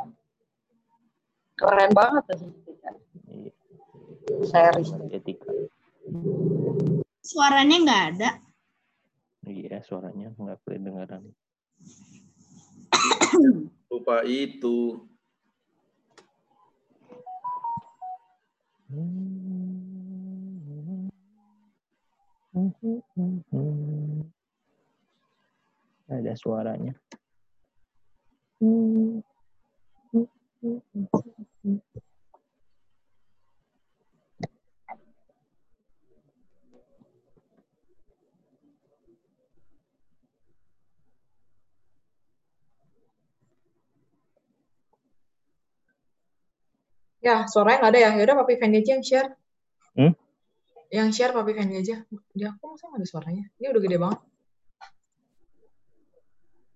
keren 1.53 1.91
banget 1.93 2.23
tuh 2.25 2.37
Jessica. 2.41 2.89
Iya. 3.29 3.53
Series. 4.49 4.89
Etika. 5.13 5.53
Suaranya 7.21 7.77
nggak 7.85 8.03
ada. 8.17 8.29
Iya, 9.45 9.85
suaranya 9.85 10.33
nggak 10.33 10.65
kedengaran. 10.65 11.29
Lupa 13.89 14.25
itu. 14.25 15.05
Ada 26.11 26.35
suaranya. 26.35 26.91
Ya, 47.21 47.47
suaranya 47.47 47.79
nggak 47.79 47.91
ada 47.95 47.99
ya. 48.01 48.11
Yaudah 48.19 48.35
Papi 48.43 48.59
Fendi 48.59 48.83
yang 48.83 48.99
share. 48.99 49.40
Yang 50.91 51.07
share 51.15 51.31
Papi 51.31 51.55
Fendi 51.55 51.79
aja. 51.79 52.03
Di 52.29 52.43
aku 52.43 52.75
masa 52.75 52.91
nggak 52.91 52.99
ada 52.99 53.07
suaranya? 53.07 53.45
Ini 53.57 53.65
udah 53.71 53.81
gede 53.81 53.97
banget. 53.97 54.19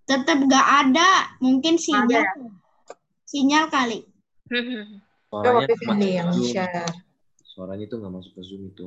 Tetap 0.06 0.38
nggak 0.40 0.66
ada. 0.82 1.08
Mungkin 1.38 1.74
Ada 1.74 1.84
sinyal. 1.84 2.22
ya? 2.24 2.32
Sinyal 3.26 3.64
kali. 3.68 4.00
Coba 5.28 5.42
Suaranya 5.44 5.66
Papi 5.68 5.74
Fendi 5.78 5.92
masuk 6.02 6.16
yang 6.16 6.28
Zoom. 6.32 6.48
share. 6.48 6.88
Suaranya 7.44 7.84
itu 7.84 7.94
nggak 7.94 8.12
masuk 8.14 8.32
ke 8.32 8.42
Zoom 8.42 8.62
itu. 8.66 8.86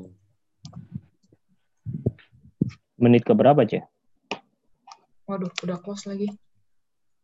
Menit 2.97 3.23
ke 3.23 3.31
berapa, 3.31 3.63
Cek? 3.63 3.85
Waduh, 5.23 5.53
udah 5.61 5.77
close 5.79 6.09
lagi. 6.09 6.27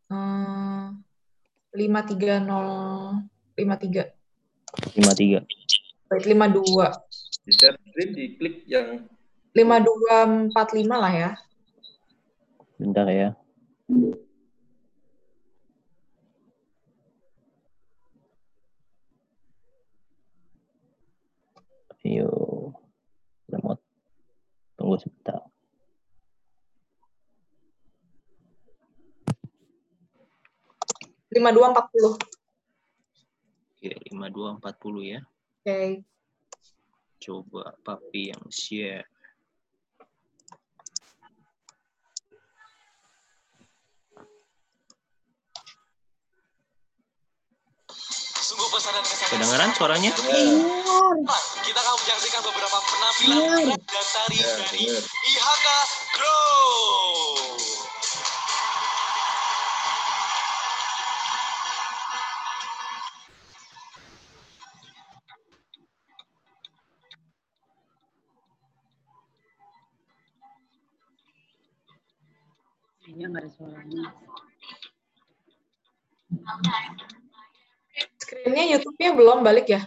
Eh, 0.06 0.86
Lima 1.76 2.00
tiga 2.06 2.40
nol 2.40 3.20
lima 3.52 3.76
tiga. 3.76 4.08
53. 4.96 5.44
Baik, 6.08 6.24
lima 6.24 6.46
dua. 6.48 7.04
Di 7.46 7.54
share 7.54 7.78
screen, 7.78 8.10
diklik 8.10 8.66
yang 8.66 9.06
Lima 9.56 9.80
dua 9.80 10.28
empat 10.28 10.76
lima 10.76 11.00
lah 11.00 11.08
ya. 11.08 11.30
Bentar 12.76 13.08
ya. 13.08 13.32
Ayo. 22.04 22.28
Lemot. 23.48 23.80
Tunggu 24.76 25.00
sebentar. 25.00 25.40
Lima 31.32 31.48
dua 31.48 31.72
empat 31.72 31.88
puluh. 31.96 32.20
Oke, 33.72 33.88
5240 34.12 35.16
ya. 35.16 35.20
Oke. 35.64 36.15
Coba 37.16 37.72
papi 37.80 38.30
yang 38.30 38.44
share. 38.52 39.08
Sungguh 48.46 48.68
pesanan 48.70 49.02
kesehatan. 49.02 49.32
Kedengaran 49.42 49.70
suaranya? 49.74 50.10
Kita 50.14 51.80
akan 51.82 51.94
menyaksikan 51.98 52.40
beberapa 52.46 52.78
penampilan 52.78 53.74
dan 53.74 54.06
tari 54.14 54.38
Ya, 54.38 54.50
dari. 54.62 54.86
IHK 55.02 55.66
Grow. 56.14 57.15
Suaranya. 73.56 74.12
Screen-nya 78.20 78.64
YouTube-nya 78.76 79.10
belum 79.16 79.40
balik 79.40 79.66
ya? 79.72 79.80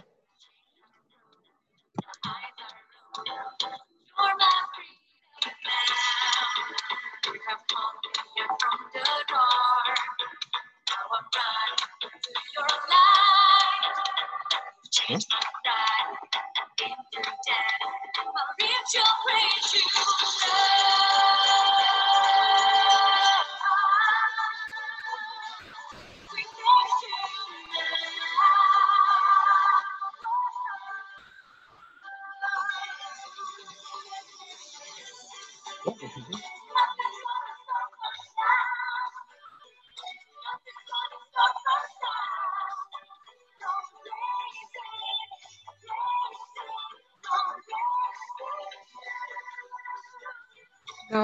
Nggak 35.90 36.06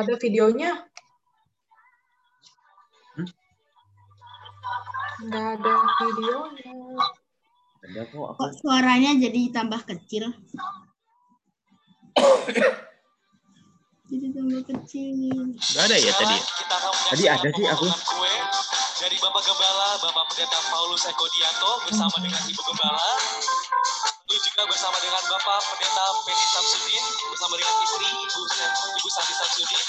ada 0.02 0.14
videonya. 0.18 0.70
Nggak 5.22 5.46
ada 5.62 5.74
videonya. 6.02 6.74
Ada 7.86 8.02
kok 8.10 8.26
aku. 8.34 8.38
Kok 8.42 8.52
suaranya 8.58 9.14
jadi 9.14 9.54
tambah 9.54 9.86
kecil? 9.86 10.34
kecil. 14.66 15.54
Nggak 15.54 15.84
ada 15.86 15.96
ya 15.96 16.12
tadi? 16.18 16.36
Akan 16.66 16.92
Tadi 17.14 17.24
ada 17.30 17.48
sih 17.54 17.66
aku. 17.70 17.86
kue 17.86 18.34
dari 18.98 19.16
Bapak 19.22 19.42
Gembala, 19.46 19.88
Bapak 20.02 20.24
Pendeta 20.34 20.58
Paulus 20.68 21.06
Ekodianto 21.06 21.72
bersama 21.86 22.16
dengan 22.18 22.42
Ibu 22.42 22.62
Gembala. 22.66 23.08
Lalu 24.26 24.38
juga 24.42 24.62
bersama 24.66 24.96
dengan 24.98 25.22
Bapak 25.30 25.58
Pendeta 25.70 26.04
Penny 26.26 26.46
Samsudin 26.50 27.04
bersama 27.30 27.54
dengan 27.54 27.74
istri 27.86 28.06
Ibu 28.10 28.40
Ibu 28.98 29.08
Santi 29.08 29.34
Samsudin. 29.38 29.82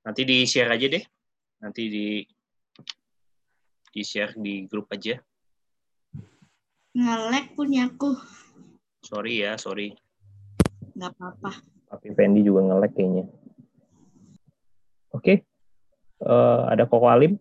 Nanti 0.00 0.22
di 0.24 0.38
share 0.48 0.70
aja 0.72 0.86
deh. 0.88 1.04
Nanti 1.60 1.82
di 1.92 2.06
di 3.90 4.02
share 4.06 4.32
di 4.40 4.64
grup 4.64 4.88
aja. 4.96 5.20
Ngelek 6.96 7.54
punyaku. 7.54 8.16
Sorry 9.04 9.44
ya, 9.44 9.54
sorry. 9.60 9.94
Nggak 11.00 11.16
apa-apa. 11.16 11.50
Papi 11.88 12.12
Fendi 12.12 12.44
juga 12.44 12.60
nge-lag 12.68 12.92
kayaknya. 12.92 13.24
Oke. 15.16 15.48
Eh, 16.20 16.60
ada 16.68 16.84
Koko 16.84 17.08
Alim. 17.08 17.40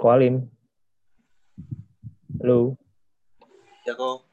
Koko 0.00 0.08
Alim. 0.08 0.48
Halo. 2.40 2.72
Ya 3.84 3.92
kok. 3.92 4.24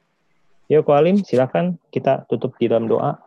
Yuk 0.72 0.88
Ko 0.88 0.96
Alim, 0.96 1.20
silakan 1.28 1.76
kita 1.92 2.24
tutup 2.32 2.56
di 2.56 2.72
dalam 2.72 2.88
doa. 2.88 3.20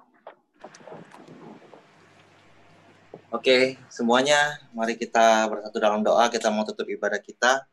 Oke, 3.28 3.76
semuanya 3.93 4.57
mari 4.72 4.97
kita 4.97 5.53
bersatu 5.53 5.76
dalam 5.78 6.01
doa, 6.01 6.32
kita 6.32 6.49
mau 6.49 6.64
tutup 6.64 6.88
ibadah 6.88 7.20
kita. 7.20 7.70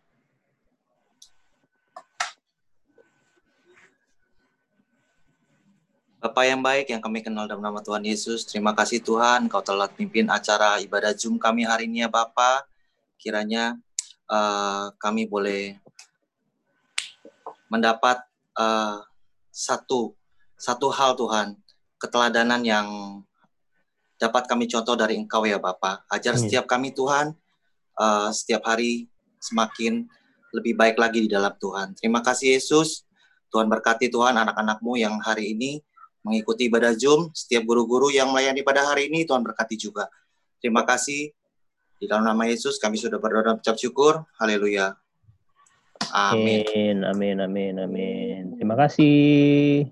Bapak 6.28 6.44
yang 6.44 6.60
baik 6.60 6.92
yang 6.92 7.00
kami 7.00 7.24
kenal 7.24 7.48
dalam 7.48 7.64
nama 7.64 7.80
Tuhan 7.80 8.04
Yesus, 8.04 8.44
terima 8.44 8.76
kasih 8.76 9.00
Tuhan 9.00 9.48
Kau 9.48 9.64
telah 9.64 9.88
pimpin 9.88 10.28
acara 10.28 10.76
ibadah 10.76 11.16
Zoom 11.16 11.40
kami 11.40 11.64
hari 11.64 11.88
ini 11.88 12.04
ya 12.04 12.12
Bapak. 12.12 12.68
Kiranya 13.16 13.80
eh, 14.28 14.86
kami 15.00 15.24
boleh 15.24 15.80
mendapat 17.72 18.20
eh, 18.60 19.00
satu 19.56 20.20
satu 20.60 20.92
hal 20.92 21.16
Tuhan 21.16 21.56
keteladanan 21.96 22.60
yang 22.68 22.88
dapat 24.20 24.52
kami 24.52 24.68
contoh 24.68 25.00
dari 25.00 25.16
Engkau 25.16 25.48
ya 25.48 25.64
Bapak. 25.64 26.12
Ajar 26.12 26.36
Amin. 26.36 26.44
setiap 26.44 26.68
kami 26.68 26.92
Tuhan 26.92 27.32
eh, 28.04 28.30
setiap 28.36 28.68
hari 28.68 29.08
semakin 29.40 30.04
lebih 30.52 30.76
baik 30.76 31.00
lagi 31.00 31.24
di 31.24 31.32
dalam 31.32 31.56
Tuhan. 31.56 31.96
Terima 31.96 32.20
kasih 32.20 32.60
Yesus. 32.60 33.08
Tuhan 33.48 33.72
berkati 33.72 34.12
Tuhan 34.12 34.36
anak-anakmu 34.36 35.00
yang 35.00 35.24
hari 35.24 35.56
ini 35.56 35.80
mengikuti 36.28 36.68
ibadah 36.68 36.92
Zoom. 37.00 37.32
Setiap 37.32 37.64
guru-guru 37.64 38.12
yang 38.12 38.28
melayani 38.28 38.60
pada 38.68 38.84
hari 38.84 39.08
ini 39.08 39.24
Tuhan 39.24 39.40
berkati 39.40 39.80
juga. 39.80 40.12
Terima 40.60 40.84
kasih. 40.84 41.32
Di 41.98 42.06
dalam 42.06 42.28
nama 42.28 42.46
Yesus 42.46 42.78
kami 42.78 43.00
sudah 43.00 43.18
berdoa 43.18 43.56
dan 43.56 43.56
ucap 43.58 43.80
syukur. 43.80 44.28
Haleluya. 44.38 44.94
Amin. 46.12 47.02
Amin, 47.08 47.08
amin, 47.08 47.38
amin, 47.42 47.76
amin. 47.82 48.42
Terima 48.60 48.76
kasih. 48.76 49.88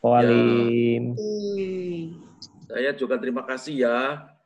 Ko 0.00 0.16
Ya. 0.16 0.32
Saya 2.70 2.90
juga 2.96 3.20
terima 3.20 3.44
kasih 3.44 3.84
ya 3.84 3.98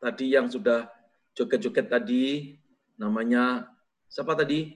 tadi 0.02 0.34
yang 0.34 0.50
sudah 0.50 0.90
joget-joget 1.38 1.86
tadi 1.86 2.58
namanya 2.98 3.70
siapa 4.10 4.34
tadi? 4.34 4.74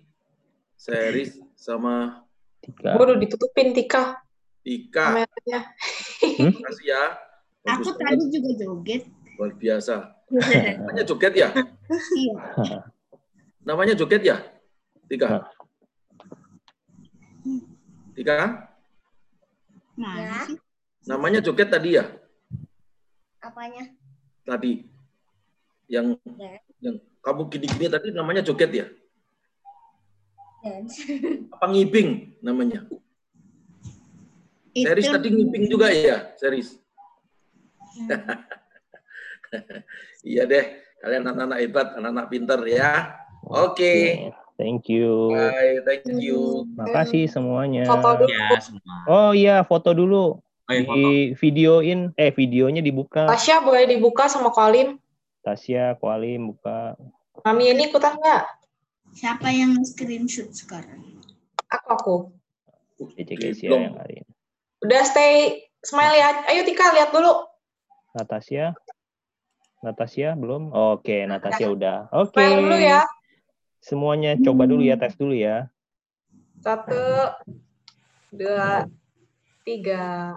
Seris 0.79 1.35
sama. 1.59 2.23
Gue 2.63 3.03
udah 3.03 3.19
ditutupin 3.19 3.75
Tika 3.75 4.23
Tika. 4.63 5.25
kameranya. 5.25 5.61
Terima 6.19 6.61
kasih 6.67 6.87
ya. 6.87 7.03
Bagus 7.63 7.87
Aku 7.91 7.99
banget. 7.99 8.07
tadi 8.11 8.25
juga 8.35 8.51
joget. 8.59 9.03
Luar 9.39 9.53
biasa. 9.55 9.95
Namanya 10.83 11.05
joget 11.07 11.35
ya? 11.35 11.49
Iya. 12.15 12.35
Namanya 13.65 13.95
joget 13.97 14.23
ya? 14.25 14.37
Tika. 15.09 15.49
Tika? 18.13 18.39
Mana 19.99 20.47
sih? 20.47 20.59
Namanya 21.07 21.41
joget 21.41 21.69
tadi 21.71 21.97
ya? 21.97 22.05
Apanya? 23.41 23.95
Tadi. 24.45 24.85
Yang 25.89 26.21
yang 26.85 26.97
kamu 27.25 27.43
gini-gini 27.49 27.87
tadi 27.89 28.13
namanya 28.13 28.43
joget 28.45 28.71
ya? 28.75 28.87
Dance. 30.61 31.07
Apa 31.55 31.67
ngibing 31.71 32.37
namanya? 32.43 32.85
Seris 34.77 35.05
Itu- 35.09 35.15
tadi 35.17 35.29
ngibing 35.33 35.65
juga 35.71 35.89
ya, 35.91 36.33
Seris? 36.37 36.79
iya 40.27 40.43
deh, 40.45 40.65
kalian 41.01 41.25
anak-anak 41.27 41.59
hebat, 41.63 41.89
anak-anak 41.99 42.27
pinter 42.31 42.61
ya. 42.69 43.17
Oke. 43.49 44.29
Thank 44.59 44.91
you. 44.91 45.31
Bye, 45.31 45.79
thank 45.87 46.19
you. 46.19 46.67
Makasih 46.75 47.31
semuanya. 47.31 47.87
Foto 47.87 48.27
dulu. 48.27 48.35
Ya, 48.35 48.59
semua. 48.59 48.97
Oh 49.07 49.31
iya, 49.31 49.63
foto 49.63 49.95
dulu. 49.95 50.43
Oh, 50.69 50.75
iya, 50.75 50.85
Di 50.85 51.07
videoin, 51.39 52.13
eh 52.19 52.35
videonya 52.35 52.83
dibuka. 52.83 53.25
Tasya 53.31 53.63
boleh 53.63 53.87
dibuka 53.87 54.27
sama 54.27 54.51
Kolim. 54.51 54.99
Tasya, 55.47 55.97
Kualim 55.97 56.53
buka. 56.53 56.99
Mami 57.47 57.71
ini 57.71 57.89
ikutan 57.89 58.19
nggak? 58.19 58.45
Siapa 59.15 59.49
yang 59.49 59.79
screenshot 59.87 60.51
sekarang? 60.53 61.23
Aku 61.71 61.89
aku. 61.89 62.15
Kesia 63.15 63.71
Belum. 63.71 63.81
yang 63.81 63.97
hari 63.97 64.15
ini. 64.27 64.28
Udah 64.85 65.03
stay 65.03 65.67
smile 65.83 66.15
ya. 66.15 66.29
Ayo 66.47 66.63
Tika 66.63 66.95
lihat 66.95 67.11
dulu. 67.11 67.47
Natasha? 68.15 68.75
Natasha 69.83 70.35
belum? 70.35 70.71
Oke, 70.75 71.27
Natasha 71.27 71.71
udah. 71.71 72.11
Oke. 72.15 72.39
Smile 72.39 72.63
dulu 72.63 72.79
ya. 72.79 73.01
Semuanya 73.79 74.35
coba 74.43 74.67
dulu 74.67 74.83
ya, 74.83 74.99
tes 74.99 75.15
dulu 75.15 75.35
ya. 75.39 75.71
Satu, 76.59 76.99
dua, 78.35 78.91
tiga. 79.63 80.35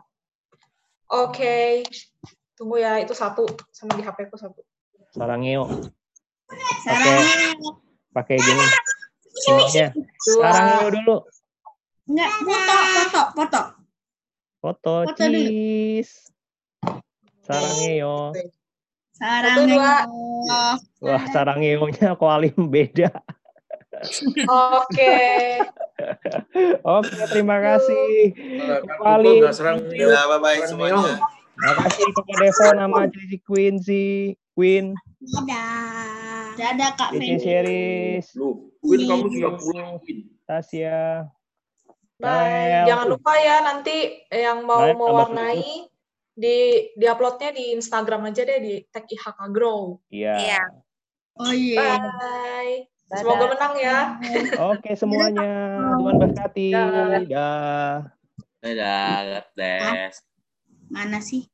Oke. 1.10 1.82
Tunggu 2.54 2.78
ya, 2.78 3.02
itu 3.02 3.18
satu. 3.18 3.50
Sama 3.74 3.98
di 3.98 4.06
HP 4.06 4.30
ku 4.30 4.38
satu. 4.38 4.62
Sarangeo. 5.18 5.66
Sarangnya 6.86 7.58
Pakai 8.14 8.38
gini. 8.38 8.66
Sarangeo 10.38 10.90
dulu. 11.02 11.18
enggak 12.12 12.32
foto, 12.44 12.76
foto, 12.76 13.22
foto. 13.40 13.81
Foto, 14.62 15.10
Foto 15.10 15.18
dulu. 15.18 15.42
cheese. 15.42 16.30
Sarangeo. 17.42 18.30
Sarangnya. 19.18 20.06
Wah, 21.02 21.24
sarangeonya 21.34 22.14
Kualim 22.14 22.70
beda. 22.70 23.10
Oke. 24.46 25.18
Oke, 26.86 27.16
terima 27.34 27.58
kasih. 27.58 28.38
Aku 28.86 29.02
Kualim. 29.02 29.42
nggak 29.42 29.56
serang 29.58 29.78
Ya, 29.98 30.30
bye-bye 30.30 30.70
semuanya. 30.70 31.18
Makasih 31.58 32.10
Koko 32.14 32.34
Devo 32.38 32.66
nama 32.78 33.06
Cici 33.10 33.38
Queen 33.42 33.82
si 33.82 34.02
Queen. 34.54 34.94
Dadah. 35.22 36.54
Dadah 36.54 36.90
Kak 36.98 37.10
Feni. 37.18 37.42
Series. 37.42 38.30
Lu, 38.38 38.70
Queen 38.82 39.10
kamu 39.10 39.26
sudah 39.30 39.52
pulang, 39.58 39.90
Queen. 40.06 40.30
Tasya. 40.46 41.26
Bye. 42.22 42.30
Nael. 42.30 42.86
Jangan 42.88 43.08
lupa 43.10 43.34
ya 43.42 43.56
nanti 43.66 43.98
yang 44.30 44.64
mau 44.64 44.86
tambah 44.86 44.98
mewarnai 45.02 45.90
di 46.32 46.58
di 46.96 47.06
uploadnya 47.10 47.52
di 47.52 47.76
Instagram 47.76 48.30
aja 48.30 48.46
deh 48.46 48.60
di 48.62 48.74
tag 48.94 49.10
IHK 49.10 49.40
Grow. 49.50 49.98
Iya. 50.14 50.36
Iya. 50.38 50.64
Oh 51.42 51.54
iya. 51.54 51.98
Bye. 51.98 52.92
Semoga 53.12 53.46
menang 53.52 53.74
ya. 53.76 53.98
Oke 54.72 54.96
semuanya. 54.96 55.82
Tuhan 56.00 56.16
berkati. 56.16 56.68
Dah. 56.72 57.20
Dah. 57.28 57.96
Dadah, 58.62 59.44
bless. 59.58 60.22
Mana 60.94 61.18
sih? 61.18 61.50